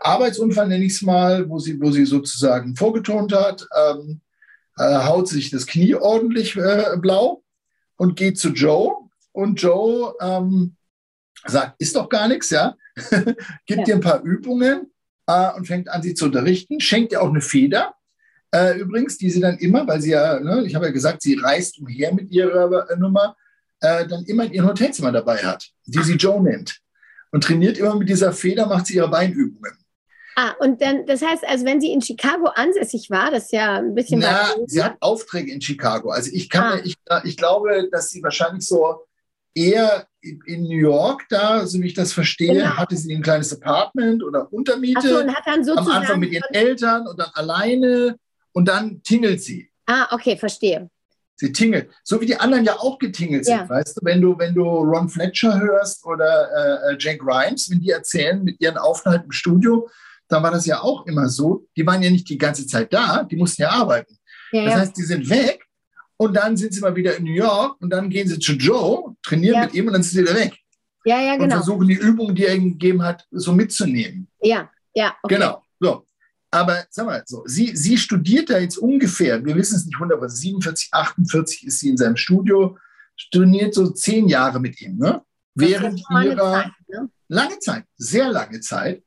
[0.00, 4.22] Arbeitsunfall, nenne ich es mal, wo sie, wo sie sozusagen vorgetont hat, ähm,
[4.78, 7.42] äh, haut sich das Knie ordentlich äh, blau
[7.96, 9.03] und geht zu Joe
[9.34, 10.76] und Joe ähm,
[11.44, 12.76] sagt, ist doch gar nichts, ja,
[13.66, 13.84] gibt ja.
[13.84, 14.92] dir ein paar Übungen
[15.26, 17.94] äh, und fängt an, sie zu unterrichten, schenkt ihr auch eine Feder.
[18.54, 21.34] Äh, übrigens, die sie dann immer, weil sie ja, ne, ich habe ja gesagt, sie
[21.34, 23.36] reist umher mit ihrer äh, Nummer,
[23.80, 26.78] äh, dann immer in ihrem Hotelzimmer dabei hat, die sie Joe nennt.
[27.32, 29.76] Und trainiert immer mit dieser Feder, macht sie ihre Beinübungen.
[30.36, 33.78] Ah, und dann, das heißt, also wenn sie in Chicago ansässig war, das ist ja
[33.78, 34.20] ein bisschen.
[34.20, 36.10] Ja, sie hat Aufträge in Chicago.
[36.10, 36.82] Also ich kann, ah.
[36.84, 39.04] ich, ich glaube, dass sie wahrscheinlich so
[39.54, 42.76] eher in New York da, so wie ich das verstehe, genau.
[42.76, 45.08] hatte sie ein kleines Apartment oder Untermiete.
[45.08, 48.16] So, und hat dann sozusagen am Anfang mit ihren Eltern und dann alleine
[48.52, 49.70] und dann tingelt sie.
[49.86, 50.90] Ah, okay, verstehe.
[51.36, 51.90] Sie tingelt.
[52.04, 53.58] So wie die anderen ja auch getingelt ja.
[53.58, 57.80] sind, weißt du, wenn du, wenn du Ron Fletcher hörst oder äh, Jack Grimes, wenn
[57.80, 59.88] die erzählen mit ihren Aufenthalten im Studio,
[60.28, 61.66] dann war das ja auch immer so.
[61.76, 64.16] Die waren ja nicht die ganze Zeit da, die mussten ja arbeiten.
[64.52, 65.63] Ja, das heißt, die sind weg
[66.16, 69.16] und dann sind sie mal wieder in New York und dann gehen sie zu Joe,
[69.22, 69.64] trainieren ja.
[69.64, 70.56] mit ihm und dann sind sie wieder weg.
[71.04, 71.44] Ja, ja, genau.
[71.44, 74.28] Und versuchen die Übungen, die er ihnen gegeben hat, so mitzunehmen.
[74.40, 75.14] Ja, ja.
[75.22, 75.34] Okay.
[75.34, 75.62] Genau.
[75.80, 76.06] So.
[76.50, 80.16] Aber sag mal so, sie, sie studiert da jetzt ungefähr, wir wissen es nicht 100,
[80.16, 82.78] aber 47, 48 ist sie in seinem Studio,
[83.16, 85.22] studiert so zehn Jahre mit ihm, ne?
[85.56, 87.10] Während ihrer Zeit, ne?
[87.28, 89.02] lange Zeit, sehr lange Zeit,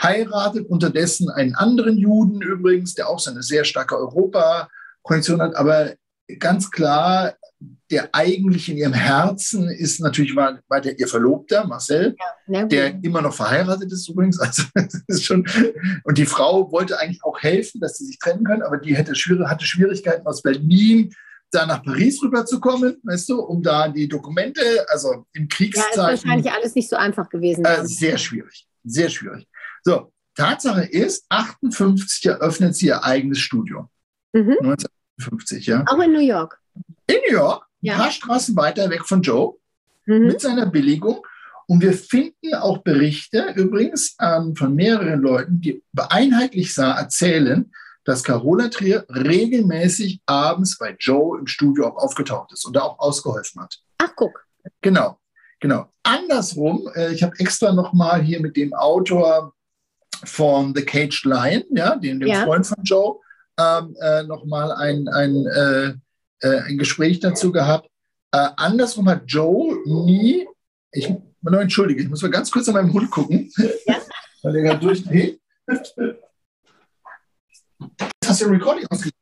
[0.00, 5.94] heiratet unterdessen einen anderen Juden übrigens, der auch seine sehr starke Europa-Kondition hat, aber
[6.38, 7.34] ganz klar,
[7.90, 12.16] der eigentlich in ihrem Herzen ist natürlich weiter ihr Verlobter, Marcel,
[12.48, 14.40] ja, der immer noch verheiratet ist übrigens.
[14.40, 14.62] Also,
[15.06, 15.46] ist schon,
[16.04, 19.12] und die Frau wollte eigentlich auch helfen, dass sie sich trennen können, aber die hätte,
[19.12, 21.14] hatte Schwierigkeiten aus Berlin
[21.50, 25.96] da nach Paris rüberzukommen, weißt du, um da die Dokumente, also im Kriegszeit.
[25.96, 27.64] Ja, ist wahrscheinlich alles nicht so einfach gewesen.
[27.64, 29.46] Äh, sehr schwierig, sehr schwierig.
[29.82, 33.90] So, Tatsache ist, 58 eröffnet sie ihr eigenes Studio.
[34.32, 34.56] Mhm.
[35.22, 35.84] 1950, ja.
[35.86, 36.58] Auch in New York.
[37.06, 37.94] In New York, ja.
[37.94, 39.54] ein paar Straßen weiter weg von Joe,
[40.06, 40.26] mhm.
[40.26, 41.24] mit seiner Billigung.
[41.66, 47.72] Und wir finden auch Berichte übrigens ähm, von mehreren Leuten, die einheitlich sah, erzählen,
[48.04, 52.98] dass Carola Trier regelmäßig abends bei Joe im Studio auch aufgetaucht ist und da auch
[52.98, 53.78] ausgeholfen hat.
[53.98, 54.44] Ach, guck.
[54.80, 55.18] Genau,
[55.60, 55.88] genau.
[56.02, 59.54] Andersrum, äh, ich habe extra nochmal hier mit dem Autor
[60.24, 62.44] von The Caged Lion, ja, dem, dem Ja.
[62.44, 63.20] Freund von Joe,
[63.58, 65.94] ähm, äh, nochmal ein, ein, äh,
[66.40, 67.88] äh, ein Gespräch dazu gehabt.
[68.32, 70.46] Äh, andersrum hat Joe nie,
[70.90, 71.12] ich
[71.60, 73.50] entschuldige, ich muss mal ganz kurz an meinem Hund gucken,
[73.86, 73.96] Ja.
[74.42, 75.40] weil der gerade durchdreht.
[78.24, 79.14] Hast du ein Recording ausgesucht?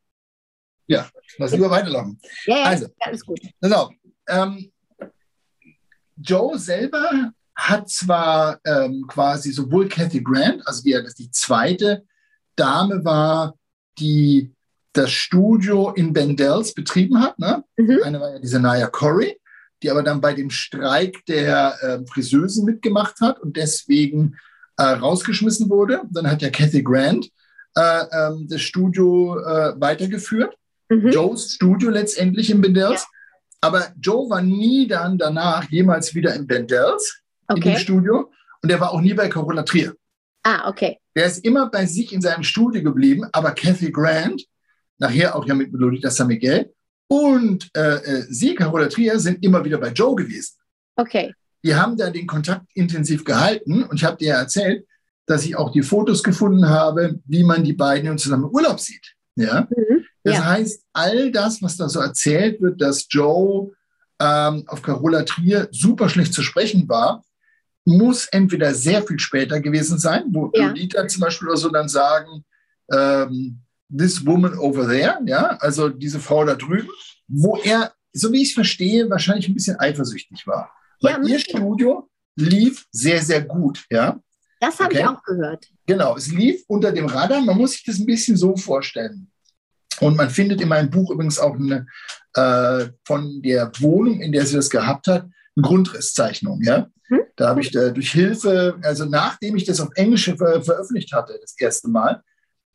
[0.86, 1.08] Ja,
[1.38, 2.20] lass lieber weiterlaufen.
[2.46, 2.88] Ja, ja, Also.
[2.98, 3.40] alles gut.
[3.72, 3.92] Auf.
[4.28, 4.72] Ähm,
[6.16, 12.04] Joe selber hat zwar ähm, quasi sowohl Kathy Grant, also die die zweite
[12.56, 13.54] Dame war,
[13.98, 14.52] die
[14.92, 17.38] das Studio in Bendells betrieben hat.
[17.38, 17.64] Ne?
[17.76, 18.00] Mhm.
[18.02, 19.38] Eine war ja diese Naya Corey,
[19.82, 24.36] die aber dann bei dem Streik der äh, Friseusen mitgemacht hat und deswegen
[24.76, 26.02] äh, rausgeschmissen wurde.
[26.10, 27.30] Dann hat ja Kathy Grant
[27.76, 30.54] äh, ähm, das Studio äh, weitergeführt.
[30.88, 31.10] Mhm.
[31.10, 33.06] Joes Studio letztendlich in Bendells.
[33.60, 37.78] Aber Joe war nie dann danach jemals wieder in Bendells, in dem Okay.
[37.78, 38.32] Studio.
[38.62, 39.94] Und er war auch nie bei Carola Trier.
[40.42, 40.98] Ah, okay.
[41.16, 44.44] Der ist immer bei sich in seinem Studio geblieben, aber Kathy Grant,
[44.98, 46.72] nachher auch ja mit Lolita San Miguel
[47.08, 50.56] und äh, äh, sie, Carola Trier, sind immer wieder bei Joe gewesen.
[50.96, 51.34] Okay.
[51.64, 54.86] Die haben da den Kontakt intensiv gehalten und ich habe dir ja erzählt,
[55.26, 59.14] dass ich auch die Fotos gefunden habe, wie man die beiden zusammen im Urlaub sieht.
[59.36, 59.62] Ja?
[59.70, 60.04] Mhm.
[60.22, 60.44] Das Ja.
[60.44, 63.72] heißt, all das, was da so erzählt wird, dass Joe
[64.20, 67.24] ähm, auf Carola Trier super schlecht zu sprechen war,
[67.98, 70.68] muss entweder sehr viel später gewesen sein, wo Ja.
[70.68, 72.44] Lolita zum Beispiel oder so dann sagen,
[72.92, 73.60] ähm,
[73.96, 76.88] this woman over there, ja, also diese Frau da drüben,
[77.28, 80.70] wo er, so wie ich es verstehe, wahrscheinlich ein bisschen eifersüchtig war.
[81.00, 84.20] Weil Ja, ihr Studio lief sehr, sehr gut, ja.
[84.60, 85.08] Das habe ich Okay.
[85.08, 85.66] auch gehört.
[85.86, 87.40] Genau, es lief unter dem Radar.
[87.40, 89.30] Man muss sich das ein bisschen so vorstellen.
[90.00, 91.86] Und man findet in meinem Buch übrigens auch eine,
[92.34, 95.26] äh, von der Wohnung, in der sie das gehabt hat,
[95.56, 96.62] eine Grundrisszeichnung.
[96.62, 96.88] Ja?
[97.08, 97.20] Hm?
[97.36, 101.38] Da habe ich äh, durch Hilfe, also nachdem ich das auf Englisch ver veröffentlicht hatte,
[101.40, 102.22] das erste Mal,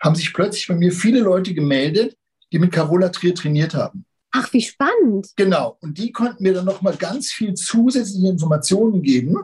[0.02, 2.16] haben sich plötzlich bei mir viele Leute gemeldet,
[2.52, 4.06] die mit Carola Trier trainiert haben.
[4.32, 5.30] Ach, wie spannend.
[5.38, 5.78] Genau.
[5.82, 9.38] Und die konnten mir dann nochmal ganz viel zusätzliche Informationen geben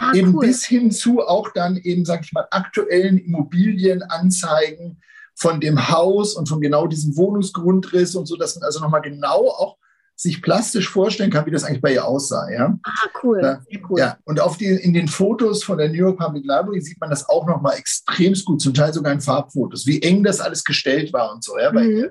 [0.00, 0.46] Ah, eben cool.
[0.46, 5.02] bis hin zu auch dann eben, sag ich mal, aktuellen Immobilienanzeigen
[5.34, 9.48] von dem Haus und von genau diesem Wohnungsgrundriss und so, dass man also nochmal genau
[9.48, 9.76] auch
[10.20, 12.50] sich plastisch vorstellen kann, wie das eigentlich bei ihr aussah.
[12.50, 13.40] Ja, Ah, cool.
[13.40, 13.60] Ja.
[13.88, 14.00] Cool.
[14.00, 14.18] ja.
[14.24, 17.28] und auf die, in den Fotos von der New York Public Library sieht man das
[17.28, 21.32] auch nochmal extremst gut, zum Teil sogar in Farbfotos, wie eng das alles gestellt war
[21.32, 21.56] und so.
[21.58, 22.06] Ja, bei Mhm.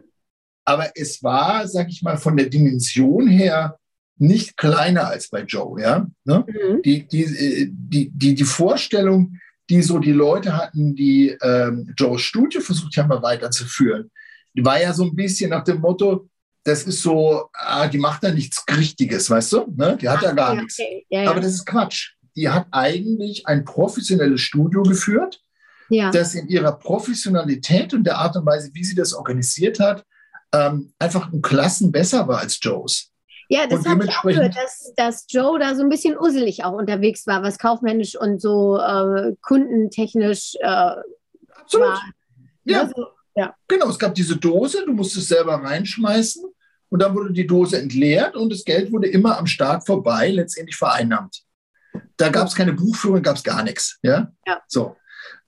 [0.63, 3.77] Aber es war, sag ich mal, von der Dimension her
[4.17, 5.81] nicht kleiner als bei Joe.
[5.81, 6.45] Ja, ne?
[6.47, 6.81] Mhm.
[6.83, 9.37] die, die, äh, die, die, die Vorstellung,
[9.69, 14.11] die so die Leute hatten, die ähm, Joes Studio versucht haben, weiterzuführen,
[14.55, 16.29] die war ja so ein bisschen nach dem Motto,
[16.67, 19.73] das ist so, ah, die macht da nichts Richtiges, weißt du?
[19.75, 19.97] Ne?
[20.01, 20.77] Die hat da gar Ja, nichts.
[20.77, 21.05] okay.
[21.09, 21.29] Ja, ja.
[21.31, 22.15] Aber das ist Quatsch.
[22.35, 25.41] Die hat eigentlich ein professionelles Studio geführt,
[25.89, 26.11] ja.
[26.11, 30.03] das in ihrer Professionalität und der Art und Weise, wie sie das organisiert hat,
[30.53, 33.11] ähm, einfach ein Klassen besser war als Joes.
[33.49, 36.73] Ja, das habe ich auch gehört, dass, dass Joe da so ein bisschen usselig auch
[36.73, 40.95] unterwegs war, was kaufmännisch und so äh, kundentechnisch äh,
[41.55, 41.87] Absolut.
[41.87, 42.01] war.
[42.65, 42.81] Ja.
[42.81, 43.07] Also,
[43.67, 46.43] Genau, es gab diese Dose, du musstest selber reinschmeißen
[46.89, 50.77] und dann wurde die Dose entleert und das Geld wurde immer am Start vorbei letztendlich
[50.77, 51.43] vereinnahmt.
[52.17, 53.99] Da gab es keine Buchführung, gab es gar nichts.
[54.01, 54.31] Ja.
[54.45, 54.61] Ja.
[54.67, 54.95] So.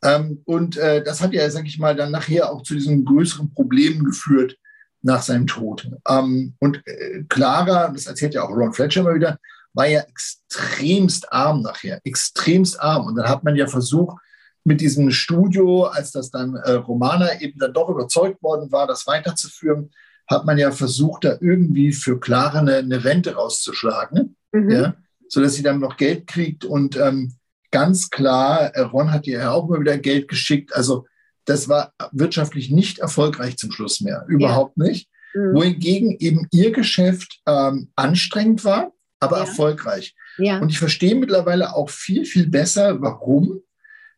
[0.04, 3.54] Ähm, und äh, das hat ja, sag ich mal, dann nachher auch zu diesen größeren
[3.54, 4.58] Problemen geführt
[5.02, 5.90] nach seinem Tod.
[6.08, 9.40] Ähm, und äh, Clara, das erzählt ja auch Ron Fletcher immer wieder,
[9.74, 13.08] war ja extremst arm nachher, extremst arm.
[13.08, 14.18] Und dann hat man ja versucht,
[14.64, 19.08] mit diesem Studio, als das dann äh, Romana eben dann doch überzeugt worden war, das
[19.08, 19.92] weiterzuführen,
[20.30, 24.70] hat man ja versucht, da irgendwie für Clara eine, eine Rente rauszuschlagen, mhm.
[24.70, 24.96] ja,
[25.28, 26.66] sodass sie dann noch Geld kriegt.
[26.66, 27.34] Und ähm,
[27.72, 30.76] ganz klar, äh, Ron hat ihr ja auch immer wieder Geld geschickt.
[30.76, 31.06] Also
[31.46, 35.10] das war wirtschaftlich nicht erfolgreich zum Schluss mehr, überhaupt nicht.
[35.34, 35.56] Mhm.
[35.56, 39.44] Wohingegen eben ihr Geschäft ähm, anstrengend war, aber Ja.
[39.46, 40.16] erfolgreich.
[40.38, 40.60] ja.
[40.60, 43.62] Und ich verstehe mittlerweile auch viel, viel besser, warum.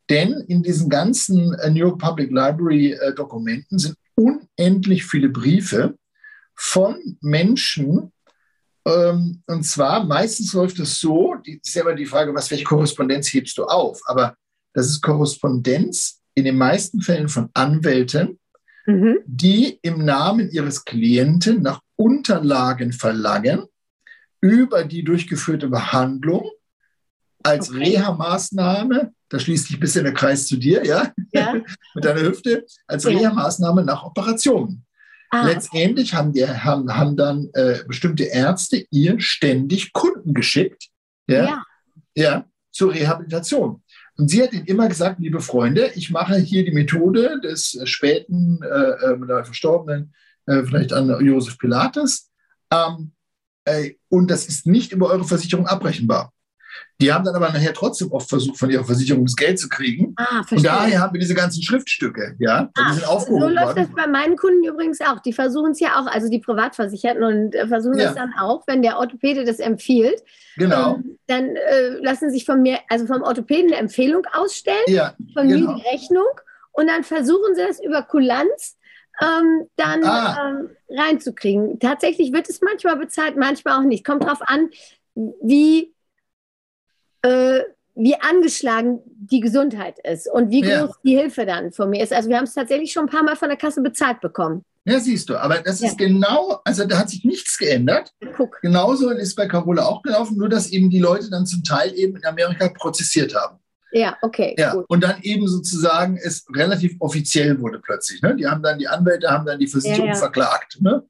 [0.09, 5.95] Denn in diesen ganzen äh, New York Public Library äh, Dokumenten sind unendlich viele Briefe
[6.55, 8.11] von Menschen.
[8.85, 12.63] Ähm, und zwar meistens läuft es so, die, ist ja immer die Frage, was, welche
[12.63, 13.99] Korrespondenz hebst du auf?
[14.05, 14.35] Aber
[14.73, 18.37] das ist Korrespondenz in den meisten Fällen von Anwälten,
[18.87, 19.19] Mhm.
[19.27, 23.65] die im Namen ihres Klienten nach Unterlagen verlangen
[24.41, 26.49] über die durchgeführte Behandlung
[27.43, 27.95] als Okay.
[27.97, 31.53] Reha-Maßnahme, da schließt sich ein bisschen der Kreis zu dir, ja, ja.
[31.93, 33.11] mit deiner Hüfte, als Ja.
[33.11, 34.83] Reha-Maßnahme nach Operationen.
[35.33, 40.89] Ah, Letztendlich haben, die, haben, haben dann äh, bestimmte Ärzte ihr ständig Kunden geschickt,
[41.27, 41.63] ja, ja.
[42.15, 43.81] ja, zur Rehabilitation.
[44.17, 48.59] Und sie hat ihnen immer gesagt, liebe Freunde, ich mache hier die Methode des späten,
[48.61, 50.13] äh, äh, verstorbenen,
[50.47, 52.29] äh, vielleicht an Josef Pilates.
[52.69, 53.13] Ähm,
[53.63, 56.33] äh, und das ist nicht über eure Versicherung abrechenbar.
[56.99, 60.13] Die haben dann aber nachher trotzdem oft versucht, von ihrer Versicherung das Geld zu kriegen.
[60.17, 62.69] Ah, und daher haben wir diese ganzen Schriftstücke, ja.
[62.75, 63.89] Ah, die sind aufgehoben so läuft worden.
[63.95, 65.19] das bei meinen Kunden übrigens auch.
[65.19, 68.05] Die versuchen es ja auch, also die Privatversicherten und äh, versuchen ja.
[68.05, 70.21] das dann auch, wenn der Orthopäde das empfiehlt.
[70.57, 70.95] Genau.
[70.95, 75.47] Ähm, dann äh, lassen sich von mir, also vom Orthopäden eine Empfehlung ausstellen, ja, von
[75.47, 75.73] genau.
[75.73, 76.27] mir die Rechnung
[76.71, 78.77] und dann versuchen sie das über Kulanz
[79.21, 80.49] ähm, dann ah.
[80.49, 81.79] ähm, reinzukriegen.
[81.79, 84.05] Tatsächlich wird es manchmal bezahlt, manchmal auch nicht.
[84.05, 84.69] Kommt darauf an,
[85.15, 85.93] wie
[87.21, 87.61] äh,
[87.95, 90.89] wie angeschlagen die Gesundheit ist und wie groß ja.
[91.03, 92.13] die Hilfe dann von mir ist.
[92.13, 94.63] Also wir haben es tatsächlich schon ein paar Mal von der Kasse bezahlt bekommen.
[94.85, 95.89] Ja, siehst du, aber das ja.
[95.89, 98.13] ist genau, also da hat sich nichts geändert.
[98.35, 98.59] Guck.
[98.61, 102.15] Genauso ist bei Carola auch gelaufen, nur dass eben die Leute dann zum Teil eben
[102.15, 103.57] in Amerika prozessiert haben.
[103.91, 104.55] Ja, okay.
[104.57, 104.85] Ja, gut.
[104.87, 108.21] und dann eben sozusagen es relativ offiziell wurde plötzlich.
[108.21, 108.35] Ne?
[108.35, 110.19] Die haben dann, die Anwälte haben dann die Versicherung ja, ja.
[110.19, 110.77] verklagt.
[110.81, 111.03] Ne?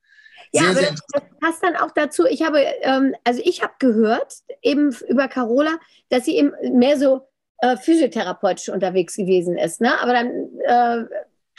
[0.54, 2.26] Ja, aber das, das, passt dann auch dazu.
[2.26, 5.78] Ich habe, ähm, also ich habe gehört, eben über Carola,
[6.10, 7.28] dass sie eben mehr so
[7.60, 9.82] äh, physiotherapeutisch unterwegs gewesen ist.
[9.82, 10.00] Ne?
[10.02, 11.06] Aber dann äh,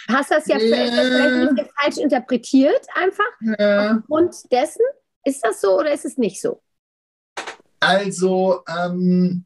[0.09, 0.61] hast das ja, ja.
[0.61, 3.31] vielleicht bisschen falsch interpretiert, einfach.
[3.59, 3.97] Ja.
[3.97, 4.83] Aufgrund dessen.
[5.25, 6.61] Ist das so oder ist es nicht so?
[7.79, 9.45] Also, ähm,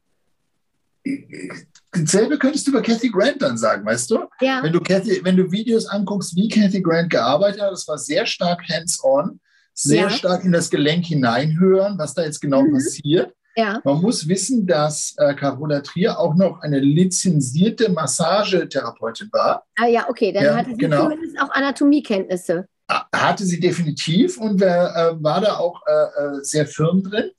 [1.91, 4.25] dasselbe könntest du über Kathy Grant dann sagen, weißt du?
[4.41, 4.61] Ja.
[4.63, 8.25] Wenn du, Kathy, wenn du Videos anguckst, wie Kathy Grant gearbeitet hat, das war sehr
[8.25, 9.39] stark hands-on,
[9.73, 10.09] sehr ja.
[10.09, 12.73] stark in das Gelenk hineinhören, was da jetzt genau mhm.
[12.73, 13.33] passiert.
[13.57, 13.81] Ja.
[13.83, 19.63] Man muss wissen, dass äh, Carola Trier auch noch eine lizenzierte Massagetherapeutin war.
[19.79, 21.03] Ah ja, okay, dann ja, hatte sie genau.
[21.03, 22.67] zumindest auch Anatomiekenntnisse.
[22.87, 27.31] Hatte sie definitiv und äh, war da auch äh, äh, sehr firm drin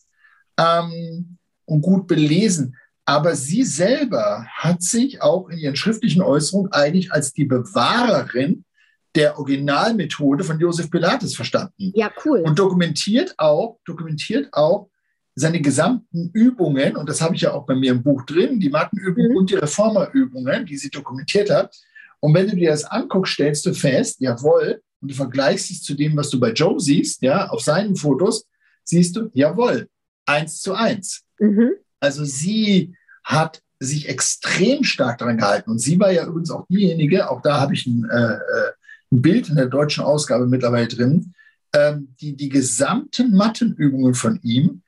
[0.59, 2.77] ähm, und gut belesen.
[3.09, 8.67] Aber sie selber hat sich auch in ihren schriftlichen Äußerungen eigentlich als die Bewahrerin
[9.15, 11.91] der Originalmethode von Josef Pilates verstanden.
[11.95, 12.41] Ja, cool.
[12.41, 14.91] Und dokumentiert auch, dokumentiert auch
[15.35, 18.69] seine gesamten Übungen, und das habe ich ja auch bei mir im Buch drin, die
[18.69, 19.37] Mattenübungen mhm.
[19.39, 21.75] und die Reformerübungen, die sie dokumentiert hat.
[22.21, 25.95] Und wenn du dir das anguckst, stellst du fest, jawohl, und du vergleichst es zu
[25.95, 28.47] dem, was du bei Joe siehst, ja, auf seinen Fotos,
[28.85, 29.89] siehst du, jawohl,
[30.27, 31.23] eins zu eins.
[31.39, 31.71] Mhm.
[32.01, 32.95] Also sie
[33.29, 35.71] hat sich extrem stark daran gehalten.
[35.71, 38.73] Und sie war ja übrigens auch diejenige, auch da habe ich ein, äh, äh,
[39.13, 41.35] ein Bild in der deutschen Ausgabe mittlerweile drin,
[41.75, 44.83] ähm, die die gesamten Mattenübungen von ihm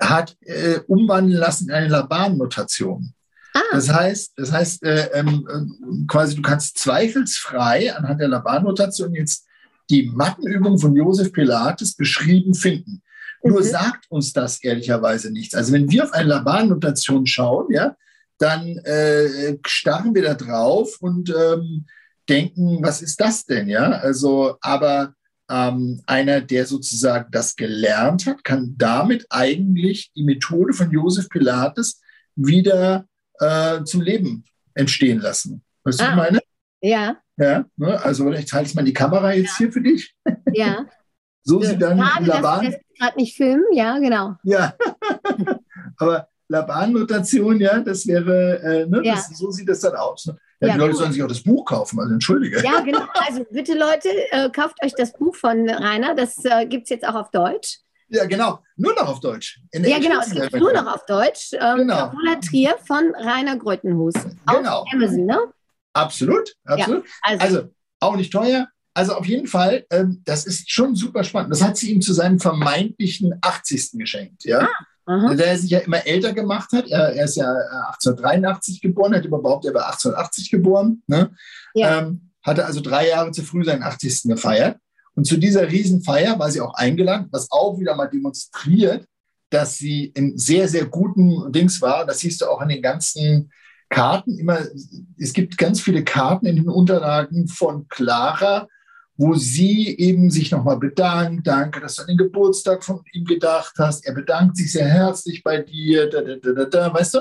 [0.00, 3.12] hat äh, umwandeln lassen in eine Laban-Notation.
[3.52, 3.60] Ah.
[3.72, 9.46] Das heißt, das heißt äh, ähm, äh, quasi, du kannst zweifelsfrei anhand der Laban-Notation jetzt
[9.90, 13.02] die Mattenübungen von Josef Pilates beschrieben finden.
[13.42, 13.64] Nur mhm.
[13.64, 15.54] sagt uns das ehrlicherweise nichts.
[15.54, 17.96] Also wenn wir auf eine Laban-Notation schauen, ja,
[18.38, 21.86] dann äh, starren wir da drauf und ähm,
[22.28, 23.90] denken, was ist das denn, ja?
[23.90, 25.14] Also, aber
[25.50, 32.00] ähm, einer, der sozusagen das gelernt hat, kann damit eigentlich die Methode von Josef Pilates
[32.36, 33.06] wieder
[33.40, 35.62] äh, zum Leben entstehen lassen.
[35.84, 36.40] Weißt du, ah, was ich meine?
[36.82, 37.16] Ja.
[37.36, 38.02] Ja, ne?
[38.02, 39.58] also ich halte mal die Kamera jetzt ja.
[39.58, 40.14] hier für dich.
[40.52, 40.86] Ja.
[41.42, 42.66] so sieht dann Laban.
[42.66, 44.34] Dass gerade nicht filmen, ja, genau.
[44.42, 44.74] Ja,
[45.96, 49.14] aber Laban-Notation, ja, das wäre, äh, ne, ja.
[49.14, 50.26] Das, so sieht das dann aus.
[50.26, 50.36] Ne?
[50.60, 50.98] Ja, ja, die Leute cool.
[50.98, 52.62] sollen sich auch das Buch kaufen, also entschuldige.
[52.62, 53.06] Ja, genau.
[53.26, 56.14] Also bitte Leute, äh, kauft euch das Buch von Rainer.
[56.14, 57.78] Das äh, gibt es jetzt auch auf Deutsch.
[58.08, 58.58] Ja, genau.
[58.76, 59.60] Nur noch auf Deutsch.
[59.72, 60.20] ja, genau.
[60.20, 61.52] Es gibt nur noch auf Deutsch.
[61.52, 62.10] Ähm, genau.
[62.10, 64.14] Carola Trier von Rainer Grötenhus.
[64.46, 64.80] Genau.
[64.80, 65.38] Auf Amazon, ne?
[65.92, 66.54] Absolut.
[66.64, 67.04] absolut.
[67.04, 67.68] Ja, also, also,
[68.00, 68.66] auch nicht teuer.
[68.94, 71.52] Also auf jeden Fall, ähm, das ist schon super spannend.
[71.52, 73.92] Das hat sie ihm zu seinem vermeintlichen 80.
[73.92, 74.44] geschenkt.
[74.44, 74.60] Ja?
[74.62, 74.86] Ah.
[75.06, 75.34] Aha.
[75.34, 76.86] der sich ja immer älter gemacht hat.
[76.88, 81.02] Er, er ist ja 1883 äh, geboren, hat überhaupt, er war 1880 geboren.
[81.08, 81.34] Ne?
[81.74, 81.98] Ja.
[81.98, 84.22] Ähm, hatte also drei Jahre zu früh seinen 80.
[84.24, 84.78] gefeiert.
[85.14, 89.04] Und zu dieser Riesenfeier war sie auch eingeladen, was auch wieder mal demonstriert,
[89.50, 92.06] dass sie in sehr, sehr guten Dings war.
[92.06, 93.50] Das siehst du auch an den ganzen
[93.88, 94.38] Karten.
[94.38, 94.60] Immer,
[95.18, 98.68] es gibt ganz viele Karten in den Unterlagen von Clara,
[99.20, 101.46] wo sie eben sich nochmal bedankt.
[101.46, 104.06] Danke, dass du an den Geburtstag von ihm gedacht hast.
[104.06, 106.08] Er bedankt sich sehr herzlich bei dir.
[106.08, 107.18] Da, da, da, da, weißt du?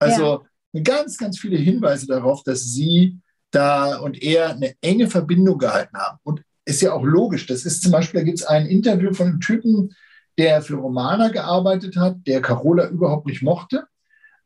[0.00, 0.80] Also ja.
[0.82, 3.20] ganz, ganz viele Hinweise darauf, dass sie
[3.52, 6.18] da und er eine enge Verbindung gehalten haben.
[6.24, 7.46] Und ist ja auch logisch.
[7.46, 9.94] Das ist zum Beispiel, da gibt es ein Interview von einem Typen,
[10.38, 13.84] der für Romana gearbeitet hat, der Carola überhaupt nicht mochte.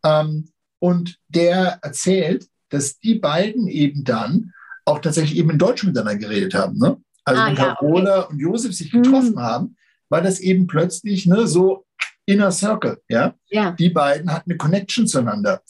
[0.05, 4.53] Ähm, und der erzählt, dass die beiden eben dann
[4.91, 6.79] auch tatsächlich eben in Deutsch miteinander geredet haben.
[6.79, 6.97] Ne?
[7.25, 8.33] Also ah, wenn ja, Carola okay.
[8.33, 9.41] und Josef sich getroffen mhm.
[9.41, 9.77] haben,
[10.09, 11.87] war das eben plötzlich ne, so
[12.27, 13.01] Inner Circle.
[13.09, 13.35] Ja?
[13.49, 13.73] ja?
[13.73, 15.63] Die beiden hatten eine Connection zueinander.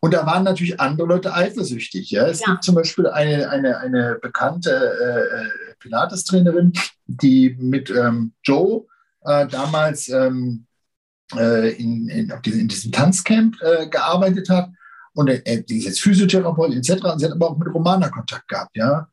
[0.00, 2.10] Und da waren natürlich andere Leute eifersüchtig.
[2.10, 2.26] Ja?
[2.26, 2.52] Es ja.
[2.52, 6.72] gibt zum Beispiel eine, eine, eine bekannte äh, Pilates-Trainerin,
[7.06, 8.84] die mit ähm, Joe
[9.24, 10.66] äh, damals ähm,
[11.36, 14.68] äh, in, in, diesem, in, diesem Tanzcamp äh, gearbeitet hat.
[15.14, 17.04] Und äh, die ist jetzt Physiotherapeutin etc.
[17.04, 18.76] Und sie hat aber auch mit Romana Kontakt gehabt.
[18.76, 19.08] Ja?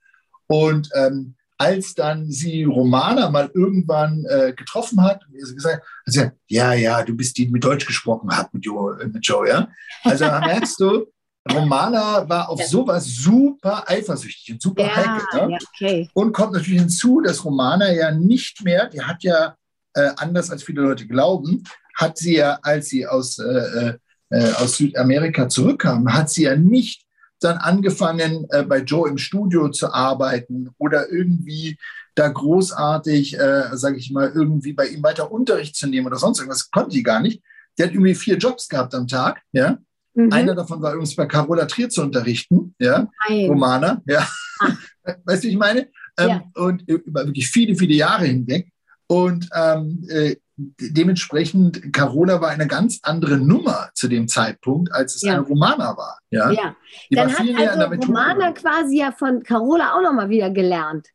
[0.48, 6.14] Und ähm, als dann sie Romana mal irgendwann äh, getroffen hat, hat sie gesagt, hat
[6.14, 9.26] sie ja, ja, du bist die, die mit Deutsch gesprochen hat mit Joe, äh, mit
[9.26, 9.68] Joe ja.
[10.04, 11.06] Also merkst du,
[11.50, 12.68] Romana war auf ja.
[12.68, 15.28] sowas super eifersüchtig und super ja, heikel.
[15.34, 15.50] Ja?
[15.50, 16.10] Ja, okay.
[16.14, 19.56] Und kommt natürlich hinzu, dass Romana ja nicht mehr, die hat ja,
[19.94, 21.64] äh, anders als viele Leute glauben,
[21.96, 23.94] hat sie ja, als sie aus, äh,
[24.32, 27.06] äh, aus Südamerika zurückkam, hat sie ja nicht
[27.40, 31.78] dann angefangen, äh, bei Joe im Studio zu arbeiten oder irgendwie
[32.16, 36.40] da großartig, äh, sage ich mal, irgendwie bei ihm weiter Unterricht zu nehmen oder sonst
[36.40, 36.70] irgendwas.
[36.70, 37.42] Konnte sie gar nicht.
[37.78, 39.42] Die hat irgendwie vier Jobs gehabt am Tag.
[39.54, 39.78] Ja?
[40.14, 40.32] Mhm.
[40.32, 43.48] Einer davon war übrigens bei Carola Trier zu unterrichten, ja, Nein.
[43.48, 44.28] Romana, ja.
[44.60, 44.74] Ah.
[45.26, 45.88] Weißt du, wie ich meine?
[46.18, 46.44] Ähm, ja.
[46.56, 48.72] Und über wirklich viele, viele Jahre hinweg.
[49.08, 55.22] Und ähm, äh, dementsprechend, Carola war eine ganz andere Nummer zu dem Zeitpunkt, als es
[55.22, 55.34] ja.
[55.34, 56.20] eine Romana war.
[56.30, 56.76] Ja, ja.
[57.10, 61.08] Die dann hat also Romana quasi ja von Carola auch nochmal wieder gelernt.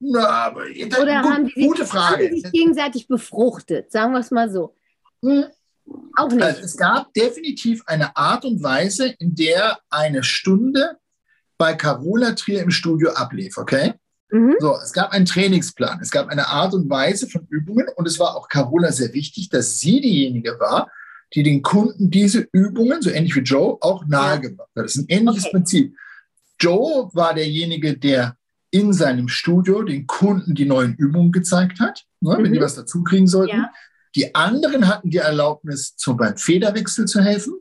[0.00, 2.28] Na, aber das, Oder gut, haben die sich, gute Frage.
[2.28, 4.76] Sich gegenseitig befruchtet, sagen wir es mal so.
[5.24, 5.44] Hm.
[6.16, 6.42] Auch nicht.
[6.42, 10.98] Also es gab definitiv eine Art und Weise, in der eine Stunde
[11.56, 13.94] bei Carola Trier im Studio ablief, okay?
[14.30, 14.56] Mhm.
[14.58, 18.18] So, es gab einen Trainingsplan, es gab eine Art und Weise von Übungen und es
[18.18, 20.90] war auch Carola sehr wichtig, dass sie diejenige war,
[21.34, 24.84] die den Kunden diese Übungen, so ähnlich wie Joe, auch nahegebracht hat.
[24.84, 25.52] Das ist ein ähnliches okay.
[25.52, 25.96] Prinzip.
[26.60, 28.36] Joe war derjenige, der
[28.70, 32.44] in seinem Studio den Kunden die neuen Übungen gezeigt hat, ne, mhm.
[32.44, 32.64] wenn die mhm.
[32.64, 33.56] was dazu kriegen sollten.
[33.56, 33.70] Ja.
[34.14, 37.54] Die anderen hatten die Erlaubnis, zum, beim Federwechsel zu helfen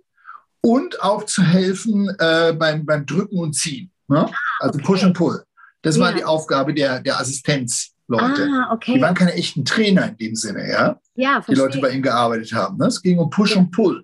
[0.61, 3.91] und auch zu helfen äh, beim, beim Drücken und Ziehen.
[4.07, 4.26] Ne?
[4.26, 5.43] Ah, also Push und Pull.
[5.82, 6.03] Das ja.
[6.03, 8.49] war die Aufgabe der, der Assistenzleute.
[8.51, 8.95] Ah, okay.
[8.95, 10.99] Die waren keine echten Trainer in dem Sinne, ja?
[11.15, 12.78] Ja, Die Leute bei ihm gearbeitet haben.
[12.78, 12.88] Ne?
[12.88, 13.61] Es ging um Push ja.
[13.61, 14.03] und Pull.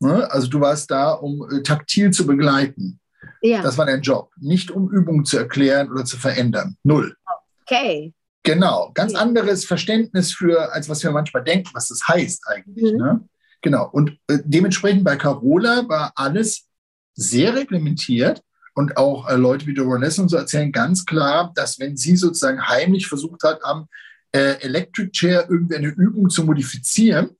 [0.00, 0.30] Ne?
[0.30, 3.00] Also du warst da, um äh, taktil zu begleiten.
[3.42, 3.62] Ja.
[3.62, 4.30] Das war dein Job.
[4.38, 6.76] Nicht um Übungen zu erklären oder zu verändern.
[6.82, 7.16] Null.
[7.62, 8.12] Okay.
[8.42, 8.90] Genau.
[8.94, 12.92] Ganz anderes Verständnis für, als was wir manchmal denken, was das heißt eigentlich.
[12.92, 12.98] Mhm.
[12.98, 13.28] Ne?
[13.62, 13.88] Genau.
[13.90, 16.66] Und äh, dementsprechend bei Carola war alles
[17.14, 18.42] sehr reglementiert
[18.74, 22.66] und auch äh, Leute wie Doroness und so erzählen ganz klar, dass wenn sie sozusagen
[22.66, 23.88] heimlich versucht hat, am
[24.32, 27.30] äh, Electric Chair irgendwie eine Übung zu modifizieren,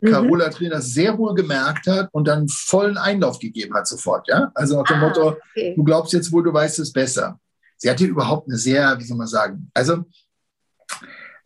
[0.00, 0.10] mhm.
[0.10, 4.28] Carola Trainer sehr wohl gemerkt hat und dann vollen Einlauf gegeben hat sofort.
[4.28, 4.50] Ja?
[4.54, 5.74] Also nach dem ah, Motto, okay.
[5.76, 7.38] du glaubst jetzt wohl, du weißt es besser.
[7.76, 10.04] Sie hatte überhaupt eine sehr, wie soll man sagen, also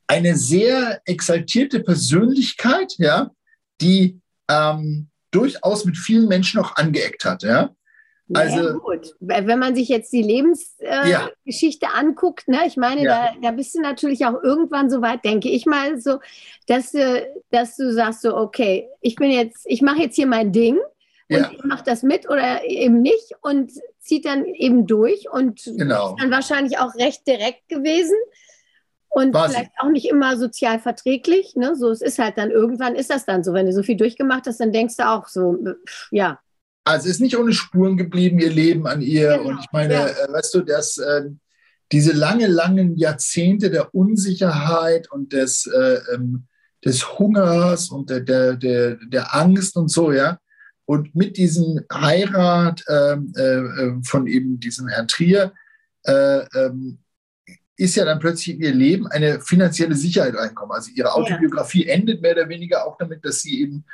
[0.06, 3.30] eine sehr exaltierte Persönlichkeit, ja,
[3.80, 7.42] die ähm, durchaus mit vielen Menschen auch angeeckt hat.
[7.42, 7.70] Ja?
[8.32, 9.14] Also, ja, gut.
[9.20, 11.94] Wenn man sich jetzt die Lebensgeschichte äh, ja.
[11.94, 13.32] anguckt, ne, ich meine, ja.
[13.34, 16.20] da, da bist du natürlich auch irgendwann so weit, denke ich mal, so,
[16.66, 20.52] dass du, dass du sagst so, okay, ich bin jetzt, ich mache jetzt hier mein
[20.52, 20.78] Ding
[21.28, 26.10] und ich mache das mit oder eben nicht und zieht dann eben durch und genau.
[26.10, 28.16] ist dann wahrscheinlich auch recht direkt gewesen
[29.14, 29.80] und War vielleicht sie.
[29.86, 31.54] auch nicht immer sozial verträglich.
[31.56, 31.76] Ne?
[31.76, 33.52] So, es ist halt dann irgendwann ist das dann so.
[33.52, 35.56] Wenn du so viel durchgemacht hast, dann denkst du auch so,
[36.10, 36.40] ja,
[36.84, 39.38] also ist nicht ohne Spuren geblieben, ihr Leben an ihr.
[39.38, 40.06] Genau, und ich meine, ja.
[40.06, 41.30] äh, weißt du, dass äh,
[41.92, 46.46] diese lange, langen Jahrzehnte der Unsicherheit und des, äh, ähm,
[46.84, 50.38] des Hungers und der, der, der, der Angst und so, ja.
[50.86, 55.54] Und mit diesem Heirat ähm, äh, äh, von eben diesem Herrn Trier
[56.02, 56.98] äh, ähm,
[57.76, 60.76] ist ja dann plötzlich in ihr Leben eine finanzielle Sicherheit reinkommen.
[60.76, 61.94] Also ihre Autobiografie ja.
[61.94, 63.84] endet mehr oder weniger auch damit, dass sie eben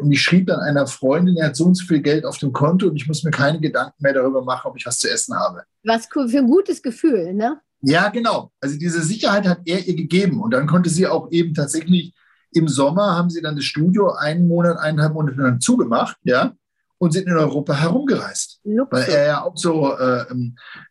[0.00, 2.52] und ich schrieb dann einer Freundin, er hat so und so viel Geld auf dem
[2.52, 5.34] Konto und ich muss mir keine Gedanken mehr darüber machen, ob ich was zu essen
[5.34, 5.62] habe.
[5.84, 7.60] Was für ein gutes Gefühl, ne?
[7.80, 8.52] Ja, genau.
[8.60, 12.14] Also diese Sicherheit hat er ihr gegeben und dann konnte sie auch eben tatsächlich
[12.52, 16.52] im Sommer haben sie dann das Studio einen Monat, eineinhalb Monate lang zugemacht, ja,
[16.98, 19.00] und sind in Europa herumgereist, Luxus.
[19.00, 20.24] weil er ja auch so äh,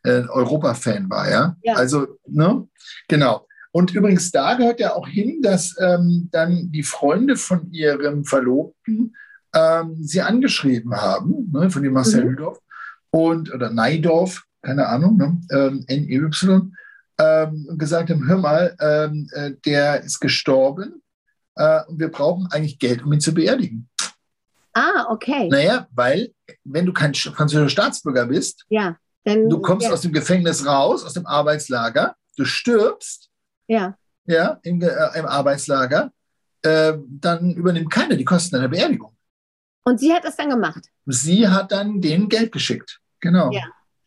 [0.04, 1.56] äh, Europa-Fan war, ja?
[1.62, 1.76] ja.
[1.76, 2.68] Also, ne,
[3.08, 3.48] genau.
[3.72, 9.16] Und übrigens, da gehört ja auch hin, dass ähm, dann die Freunde von ihrem Verlobten
[9.54, 12.30] ähm, sie angeschrieben haben, ne, von dem Marcel mhm.
[12.32, 12.60] Hüdorf
[13.12, 16.72] und oder Neidorf, keine Ahnung, ne, ähm, N-E-Y,
[17.18, 21.02] ähm, und gesagt haben, hör mal, ähm, äh, der ist gestorben
[21.56, 23.90] äh, und wir brauchen eigentlich Geld, um ihn zu beerdigen.
[24.74, 25.50] Ah, okay.
[25.50, 29.94] Naja, weil wenn du kein französischer Staatsbürger bist, ja, dann, du kommst ja.
[29.94, 33.31] aus dem Gefängnis raus, aus dem Arbeitslager, du stirbst
[33.72, 33.96] ja.
[34.26, 36.12] Ja, im, äh, im Arbeitslager,
[36.62, 39.16] äh, dann übernimmt keiner die Kosten einer Beerdigung.
[39.84, 40.86] Und sie hat das dann gemacht?
[41.06, 43.00] Sie hat dann denen Geld geschickt.
[43.20, 43.50] Genau.
[43.52, 43.64] Ja.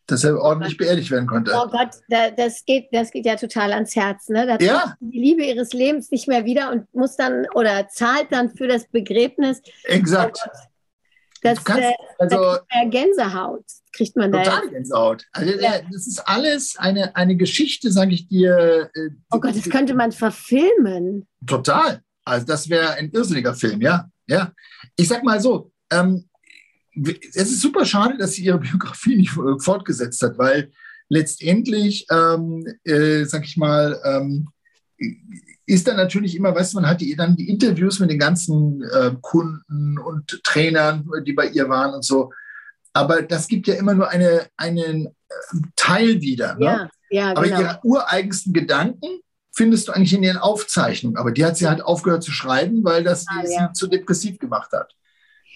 [0.06, 1.52] Dass er ordentlich beerdigt werden konnte.
[1.54, 1.90] Oh Gott,
[2.36, 4.28] das, geht, das geht ja total ans Herz.
[4.28, 4.46] Ne?
[4.46, 4.94] Da ja.
[5.00, 8.86] die Liebe ihres Lebens nicht mehr wieder und muss dann oder zahlt dann für das
[8.86, 9.62] Begräbnis.
[9.84, 10.38] Exakt.
[10.46, 10.74] Oh
[11.45, 14.51] das, kannst, äh, also, da Gänsehaut kriegt man total da.
[14.57, 15.24] Total Gänsehaut.
[15.32, 15.80] Also ja.
[15.92, 18.90] das ist alles eine, eine Geschichte, sage ich dir.
[18.95, 21.26] Äh, oh Gott, das könnte man verfilmen.
[21.47, 22.03] Total.
[22.24, 24.09] Also das wäre ein irrsinniger Film, ja.
[24.26, 24.53] ja.
[24.97, 26.24] Ich sag mal so, ähm,
[26.95, 30.72] es ist super schade, dass sie ihre Biografie nicht fortgesetzt hat, weil
[31.11, 34.49] letztendlich, ähm, äh, sag ich mal, ähm,
[35.66, 38.82] ist dann natürlich immer, weißt du, man hat die, dann die Interviews mit den ganzen
[38.82, 42.32] äh, Kunden und Trainern, die bei ihr waren und so.
[42.92, 45.12] Aber das gibt ja immer nur eine, einen äh,
[45.74, 46.54] Teil wieder.
[46.56, 46.64] Ne?
[46.64, 47.60] Ja, ja, Aber genau.
[47.60, 49.20] ihre ureigensten Gedanken
[49.52, 51.16] findest du eigentlich in ihren Aufzeichnungen.
[51.16, 53.46] Aber die hat sie halt aufgehört zu schreiben, weil das ah, ja.
[53.46, 54.94] sie zu depressiv gemacht hat.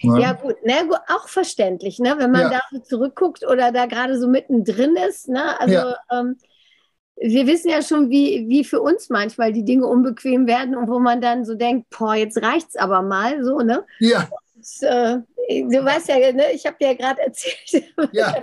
[0.01, 0.21] Ne?
[0.21, 2.15] Ja, gut, ne, auch verständlich, ne?
[2.17, 2.49] wenn man ja.
[2.49, 5.27] da so zurückguckt oder da gerade so mittendrin ist.
[5.27, 5.59] Ne?
[5.59, 5.97] Also ja.
[6.11, 6.37] ähm,
[7.21, 10.99] wir wissen ja schon, wie, wie für uns manchmal die Dinge unbequem werden und wo
[10.99, 13.85] man dann so denkt, boah, jetzt reicht's aber mal so, ne?
[13.99, 14.29] Ja.
[14.55, 18.35] Und, äh, du weißt ja, ne, ich habe dir ja gerade erzählt, ja,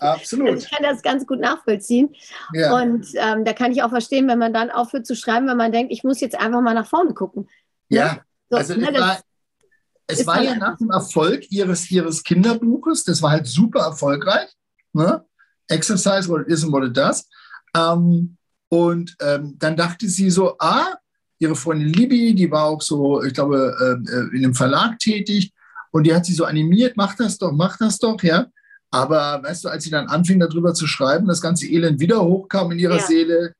[0.00, 0.48] absolut.
[0.48, 2.14] Also ich kann das ganz gut nachvollziehen.
[2.52, 2.74] Ja.
[2.74, 5.72] Und ähm, da kann ich auch verstehen, wenn man dann aufhört zu schreiben, wenn man
[5.72, 7.48] denkt, ich muss jetzt einfach mal nach vorne gucken.
[7.88, 7.98] Ne?
[7.98, 9.20] Ja, so, also ne, war,
[10.06, 14.48] es war ja nach dem Erfolg ihres, ihres Kinderbuches, das war halt super erfolgreich.
[14.92, 15.24] Ne?
[15.68, 17.28] Exercise, what it is and what it does.
[17.74, 18.36] Ähm,
[18.68, 20.94] und ähm, dann dachte sie so, ah,
[21.38, 25.52] ihre Freundin Libby, die war auch so, ich glaube, äh, äh, in einem Verlag tätig
[25.90, 28.46] und die hat sie so animiert, mach das doch, mach das doch, ja.
[28.92, 32.72] Aber weißt du, als sie dann anfing, darüber zu schreiben, das ganze Elend wieder hochkam
[32.72, 33.06] in ihrer ja.
[33.06, 33.52] Seele,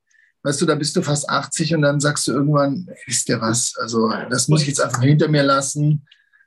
[0.42, 3.74] weißt du, da bist du fast 80 und dann sagst du irgendwann, wisst ihr was,
[3.78, 6.06] also das muss ich jetzt einfach hinter mir lassen.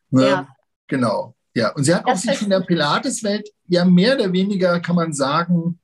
[0.10, 0.28] Ne?
[0.28, 0.48] Ja.
[0.88, 1.36] Genau.
[1.56, 4.96] Ja, und sie hat das auch sich in der Pilates-Welt ja mehr oder weniger, kann
[4.96, 5.80] man sagen,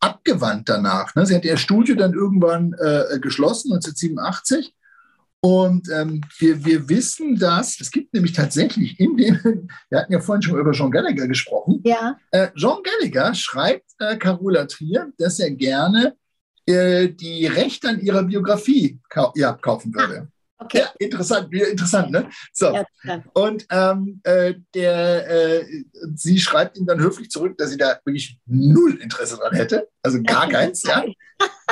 [0.00, 1.14] abgewandt danach.
[1.14, 1.26] Ne?
[1.26, 4.74] Sie hat ihr Studio dann irgendwann äh, geschlossen, 1987.
[5.42, 9.40] Und ähm, wir, wir wissen, dass es gibt nämlich tatsächlich in dem,
[9.88, 11.80] wir hatten ja vorhin schon über John Gallagher gesprochen.
[11.84, 12.18] Ja.
[12.30, 16.14] Äh, John Gallagher schreibt äh, Carola Trier, dass er gerne
[16.66, 20.28] äh, die Rechte an ihrer Biografie kau ja, kaufen würde.
[20.62, 20.80] Okay.
[20.80, 22.28] Ja, interessant, wieder interessant, ne?
[22.52, 22.74] So.
[23.02, 25.84] Ja, und ähm, äh, der, äh,
[26.14, 29.88] sie schreibt ihm dann höflich zurück, dass sie da wirklich null Interesse dran hätte.
[30.02, 31.02] Also gar keins, ja.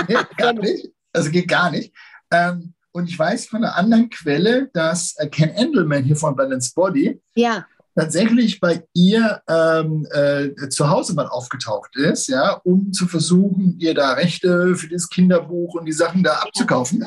[0.09, 0.91] Nee, gar nicht.
[1.13, 1.93] Also geht gar nicht.
[2.31, 6.73] Ähm, und ich weiß von einer anderen Quelle, dass äh, Ken Endelman hier von Balance
[6.75, 7.67] Body ja.
[7.95, 13.95] tatsächlich bei ihr ähm, äh, zu Hause mal aufgetaucht ist, ja, um zu versuchen, ihr
[13.95, 17.07] da Rechte für das Kinderbuch und die Sachen da abzukaufen.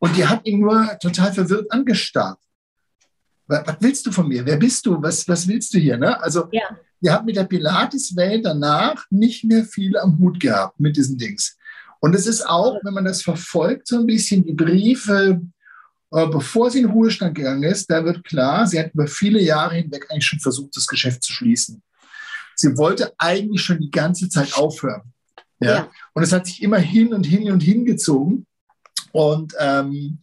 [0.00, 2.38] Und die hat ihn nur total verwirrt angestarrt.
[3.46, 4.44] Was, was willst du von mir?
[4.44, 5.00] Wer bist du?
[5.00, 5.96] Was, was willst du hier?
[5.96, 6.20] Ne?
[6.20, 6.62] Also, ja.
[7.00, 11.56] ihr habt mit der Pilates-Welt danach nicht mehr viel am Hut gehabt mit diesen Dings.
[12.00, 15.42] Und es ist auch, wenn man das verfolgt, so ein bisschen die Briefe,
[16.12, 19.76] äh, bevor sie in Ruhestand gegangen ist, da wird klar, sie hat über viele Jahre
[19.76, 21.82] hinweg eigentlich schon versucht, das Geschäft zu schließen.
[22.56, 25.02] Sie wollte eigentlich schon die ganze Zeit aufhören.
[25.60, 25.70] Ja?
[25.70, 25.90] ja.
[26.14, 28.46] Und es hat sich immer hin und hin und hingezogen.
[29.12, 30.18] Und ähm,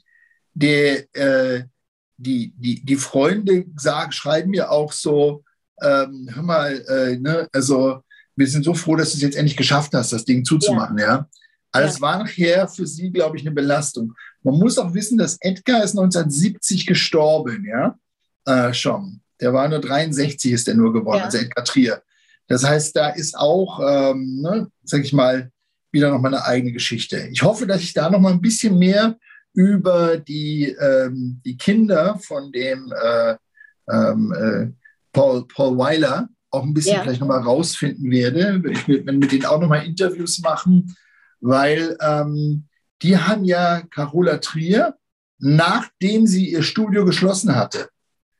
[0.53, 1.63] die, äh,
[2.17, 5.43] die, die, die Freunde sagen, schreiben mir auch so,
[5.81, 8.01] ähm, hör mal, äh, ne, also
[8.35, 11.05] wir sind so froh, dass du es jetzt endlich geschafft hast, das Ding zuzumachen, ja.
[11.05, 11.29] ja?
[11.71, 12.01] Also ja.
[12.01, 14.13] war nachher für sie, glaube ich, eine Belastung.
[14.41, 17.97] Man muss auch wissen, dass Edgar ist 1970 gestorben, ja,
[18.45, 19.21] äh, schon.
[19.39, 21.25] Der war nur 63, ist er nur geworden, ja.
[21.25, 22.01] also Edgar Trier.
[22.47, 25.51] Das heißt, da ist auch, ähm, ne, sag ich mal,
[25.91, 27.27] wieder noch mal eine eigene Geschichte.
[27.31, 29.17] Ich hoffe, dass ich da noch mal ein bisschen mehr
[29.53, 33.35] über die, ähm, die Kinder von dem äh,
[33.89, 34.67] ähm, äh,
[35.11, 37.01] Paul, Paul Weiler auch ein bisschen ja.
[37.01, 38.61] vielleicht noch mal rausfinden werde.
[38.71, 40.95] Ich will mit denen auch noch mal Interviews machen,
[41.39, 42.67] weil ähm,
[43.01, 44.95] die haben ja Carola Trier,
[45.39, 47.89] nachdem sie ihr Studio geschlossen hatte,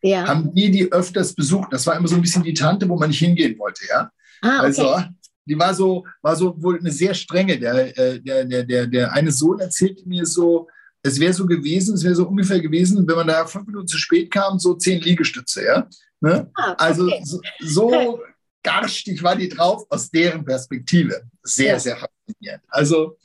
[0.02, 0.28] ja.
[0.28, 1.72] haben die die öfters besucht.
[1.72, 4.12] Das war immer so ein bisschen die Tante, wo man nicht hingehen wollte, ja.
[4.42, 4.66] Ah, okay.
[4.66, 5.04] Also
[5.48, 7.58] die war so, war so wohl eine sehr strenge.
[7.60, 10.68] Der, äh, der, der, der, der eine Sohn erzählte mir so,
[11.02, 13.98] es wäre so gewesen, es wäre so ungefähr gewesen, wenn man da fünf Minuten zu
[13.98, 15.88] spät kam, so zehn Liegestütze, ja.
[16.20, 16.50] Ne?
[16.56, 16.76] Ah, okay.
[16.78, 18.20] Also so, so
[18.64, 21.22] garstig war die drauf aus deren Perspektive.
[21.44, 21.80] Sehr, ja.
[21.80, 22.64] sehr faszinierend.
[22.68, 23.18] Also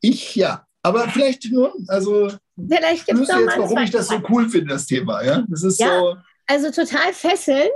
[0.00, 0.66] ich, ja.
[0.82, 4.86] Aber vielleicht nur, also vielleicht gibt es jetzt, warum ich das so cool finde, das
[4.86, 5.22] Thema.
[5.24, 6.16] Ja, das ist ja, so.
[6.46, 7.74] Also total fesselnd.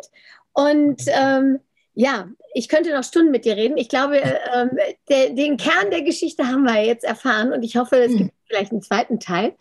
[0.52, 1.58] Und ähm,
[1.94, 3.76] ja, ich könnte noch Stunden mit dir reden.
[3.76, 4.16] Ich glaube,
[4.54, 4.70] ähm,
[5.08, 8.72] der, den Kern der Geschichte haben wir jetzt erfahren und ich hoffe, es gibt vielleicht
[8.72, 9.54] einen zweiten Teil.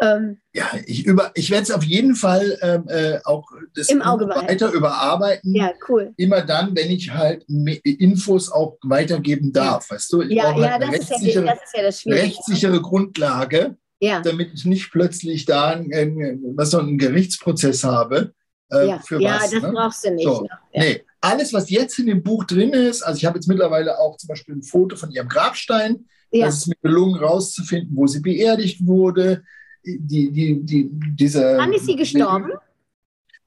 [0.00, 4.28] Ähm, ja, ich, ich werde es auf jeden Fall ähm, äh, auch das im Auge
[4.28, 5.54] weiter überarbeiten.
[5.54, 6.12] Ja, cool.
[6.16, 9.88] Immer dann, wenn ich halt Infos auch weitergeben darf.
[9.88, 9.94] Ja.
[9.94, 14.20] Weißt du, ich ja, ja, halt eine rechtssichere, ja, das das rechtssichere Grundlage, ja.
[14.20, 18.32] damit ich nicht plötzlich da einen, was so einen Gerichtsprozess habe.
[18.70, 18.98] Äh, ja.
[18.98, 19.72] für ja, was, das ne?
[19.72, 20.24] brauchst du nicht.
[20.24, 20.42] So.
[20.42, 20.48] Ne?
[20.74, 24.16] Nee, alles, was jetzt in dem Buch drin ist, also ich habe jetzt mittlerweile auch
[24.16, 26.06] zum Beispiel ein Foto von ihrem Grabstein.
[26.30, 26.46] Ja.
[26.46, 29.42] Das ist mir gelungen, rauszufinden, wo sie beerdigt wurde.
[29.84, 32.50] Die, die, die, diese, Wann ist sie gestorben?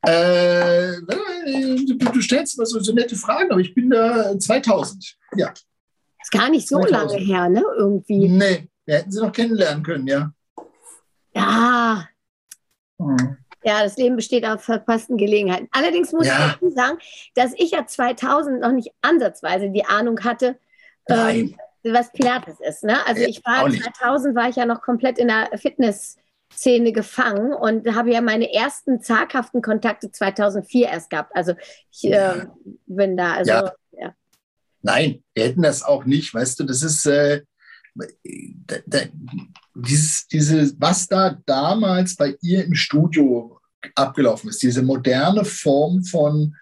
[0.01, 5.17] Äh, du, du, stellst mal so, so, nette Fragen, aber ich bin da 2000.
[5.35, 5.53] Ja.
[6.21, 6.91] Ist gar nicht so 2000.
[6.91, 7.63] lange her, ne?
[7.77, 8.29] Irgendwie.
[8.29, 10.31] Nee, wir hätten sie noch kennenlernen können, ja.
[11.35, 12.07] Ja.
[12.97, 13.37] Hm.
[13.63, 15.67] Ja, das Leben besteht auf verpassten Gelegenheiten.
[15.71, 16.55] Allerdings muss ja.
[16.61, 16.97] ich sagen,
[17.35, 20.57] dass ich ja 2000 noch nicht ansatzweise die Ahnung hatte,
[21.09, 22.83] ähm, was Pilates ist.
[22.83, 23.05] Ne?
[23.05, 28.11] Also ich war 2000 war ich ja noch komplett in der Fitnessszene gefangen und habe
[28.11, 31.35] ja meine ersten zaghaften Kontakte 2004 erst gehabt.
[31.35, 31.53] Also
[31.91, 32.35] ich ja.
[32.35, 32.45] äh,
[32.85, 33.73] bin da also ja.
[33.91, 34.13] ja.
[34.81, 36.33] Nein, wir hätten das auch nicht.
[36.33, 37.41] Weißt du, das ist äh,
[37.95, 38.99] da, da,
[39.75, 43.59] dieses, diese, was da damals bei ihr im Studio
[43.95, 46.55] abgelaufen ist, diese moderne Form von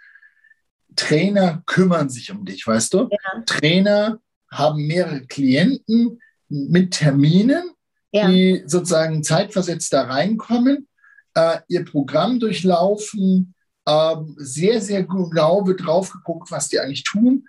[0.95, 3.10] Trainer kümmern sich um dich, weißt du?
[3.10, 3.43] Ja.
[3.45, 4.20] Trainer
[4.51, 7.72] haben mehrere Klienten mit Terminen,
[8.12, 8.28] ja.
[8.28, 10.88] die sozusagen zeitversetzt da reinkommen,
[11.36, 13.53] äh, ihr Programm durchlaufen,
[13.86, 17.47] äh, sehr, sehr genau wird drauf geguckt, was die eigentlich tun.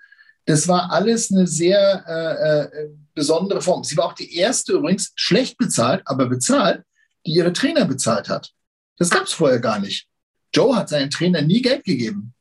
[0.48, 3.84] Das war alles eine sehr äh, äh, besondere Form.
[3.84, 6.84] Sie war auch die erste übrigens, schlecht bezahlt, aber bezahlt,
[7.26, 8.50] die ihre Trainer bezahlt hat.
[8.96, 10.08] Das gab es vorher gar nicht.
[10.54, 12.32] Joe hat seinen Trainer nie Geld gegeben.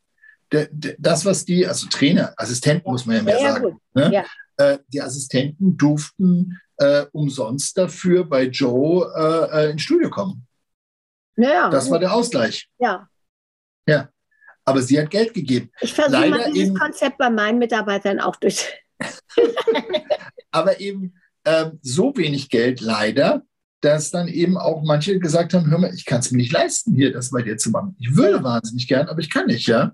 [0.50, 4.12] Das, was die, also Trainer, Assistenten muss man ja mehr ja, sagen, ne?
[4.14, 4.26] ja.
[4.56, 10.48] Äh, die Assistenten durften äh, umsonst dafür bei Joe äh, äh ins Studio kommen.
[11.36, 12.70] Ja, das war der Ausgleich.
[12.80, 13.10] Ja.
[13.86, 14.08] Ja.
[14.68, 15.72] Aber sie hat Geld gegeben.
[15.80, 18.68] Ich versuche mal dieses eben, Konzept bei meinen Mitarbeitern auch durch.
[20.52, 21.14] aber eben
[21.46, 23.44] äh, so wenig Geld leider,
[23.80, 26.94] dass dann eben auch manche gesagt haben, hör mal, ich kann es mir nicht leisten,
[26.94, 27.96] hier das bei dir zu machen.
[27.98, 29.94] Ich würde wahnsinnig gern, aber ich kann nicht, ja.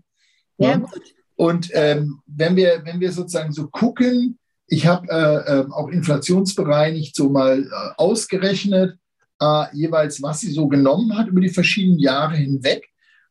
[0.57, 1.03] ja gut.
[1.35, 7.15] Und ähm, wenn, wir, wenn wir sozusagen so gucken, ich habe äh, äh, auch inflationsbereinigt
[7.15, 8.97] so mal äh, ausgerechnet,
[9.39, 12.89] äh, jeweils, was sie so genommen hat über die verschiedenen Jahre hinweg.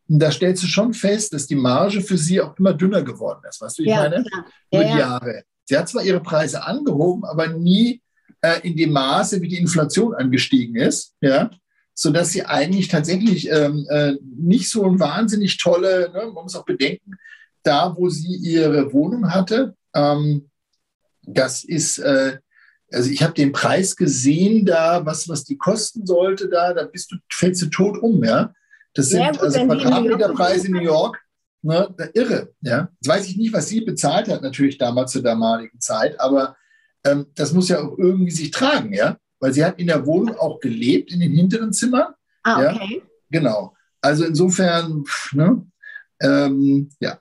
[0.09, 3.43] Und da stellst du schon fest, dass die Marge für sie auch immer dünner geworden
[3.49, 3.61] ist.
[3.61, 4.25] Weißt du, ich ja, meine?
[4.71, 4.81] Ja.
[4.81, 5.43] Über die Jahre.
[5.65, 8.03] Sie hat zwar ihre Preise angehoben, aber nie
[8.43, 11.51] äh, in dem Maße, wie die Inflation angestiegen ist, ja,
[11.95, 16.65] sodass sie eigentlich tatsächlich ähm, äh, nicht so ein wahnsinnig tolle, ne, man muss auch
[16.65, 17.13] bedenken,
[17.63, 20.51] da, wo sie ihre Wohnung hatte, ähm,
[21.23, 22.39] das ist, äh,
[22.91, 27.13] also ich habe den Preis gesehen da, was, was die kosten sollte da, da bist
[27.13, 28.53] du, fällst du tot um, ja.
[28.95, 31.21] Das sind ja, gut, also Quadratmeterpreise in New York,
[31.63, 32.89] ne, irre, ja.
[33.01, 36.57] Jetzt weiß ich nicht, was sie bezahlt hat, natürlich damals zur damaligen Zeit, aber
[37.05, 39.17] ähm, das muss ja auch irgendwie sich tragen, ja.
[39.41, 42.15] Weil sie hat in der Wohnung auch gelebt, in den hinteren Zimmern.
[42.45, 42.97] Ah, okay.
[42.97, 43.03] Ja?
[43.31, 43.75] Genau.
[44.01, 45.67] Also insofern, ne,
[46.21, 47.19] ähm, ja.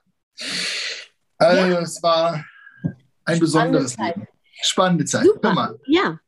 [1.38, 1.80] Also ja.
[1.80, 2.44] es war
[3.24, 4.28] ein besonderes Spannende Zeit.
[4.62, 5.24] Spannende Zeit.
[5.24, 5.74] Super.
[5.86, 6.18] Ja.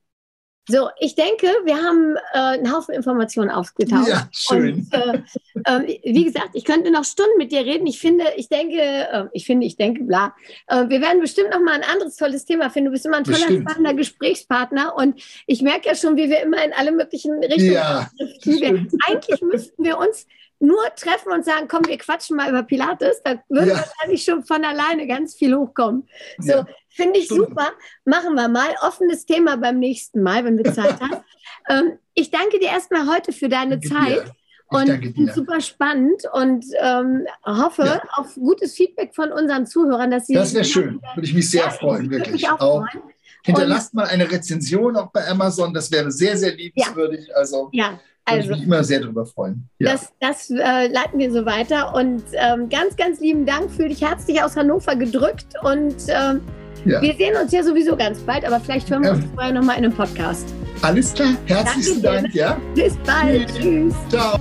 [0.66, 4.08] So, ich denke, wir haben äh, einen Haufen Informationen aufgetaucht.
[4.08, 4.88] Ja, schön.
[4.92, 5.22] Und, äh,
[5.64, 7.86] äh, wie gesagt, ich könnte noch Stunden mit dir reden.
[7.86, 10.34] Ich finde, ich denke, äh, ich finde, ich denke, bla.
[10.68, 12.86] Äh, wir werden bestimmt noch mal ein anderes tolles Thema finden.
[12.86, 13.70] Du bist immer ein toller, bestimmt.
[13.70, 17.72] spannender Gesprächspartner und ich merke ja schon, wie wir immer in alle möglichen Richtungen.
[17.72, 18.10] Ja,
[19.06, 20.26] Eigentlich müssten wir uns
[20.60, 23.76] nur treffen und sagen, komm, wir quatschen mal über Pilates, da würde ja.
[23.76, 26.08] wahrscheinlich schon von alleine ganz viel hochkommen.
[26.38, 26.66] So, ja.
[26.94, 27.72] Finde ich super.
[28.04, 28.68] Machen wir mal.
[28.82, 31.22] Offenes Thema beim nächsten Mal, wenn du Zeit hast.
[31.68, 34.32] ähm, ich danke dir erstmal heute für deine danke Zeit.
[34.68, 38.02] Und finde super spannend und ähm, hoffe ja.
[38.16, 40.34] auf gutes Feedback von unseren Zuhörern, dass sie.
[40.34, 42.48] Das wäre schön, würde ich mich sehr freuen, wirklich.
[42.48, 43.04] Auch, auch freuen.
[43.44, 47.36] Hinterlasst und, mal eine Rezension auch bei Amazon, das wäre sehr, sehr liebenswürdig.
[47.36, 49.68] Also, ja, also, Würde mich immer sehr darüber freuen.
[49.78, 49.92] Ja.
[49.92, 51.94] Das, das äh, leiten wir so weiter.
[51.94, 53.70] Und ähm, ganz, ganz lieben Dank.
[53.70, 55.54] Fühl dich herzlich aus Hannover gedrückt.
[55.62, 56.40] Und ähm,
[56.84, 57.02] ja.
[57.02, 59.84] wir sehen uns ja sowieso ganz bald, aber vielleicht hören wir uns vorher nochmal in
[59.84, 60.52] einem Podcast.
[60.82, 61.34] Alles klar.
[61.46, 62.34] Herzlichen Dank.
[62.34, 62.58] Ja?
[62.74, 63.48] Bis bald.
[63.54, 63.94] Tschüss.
[64.10, 64.38] Ciao.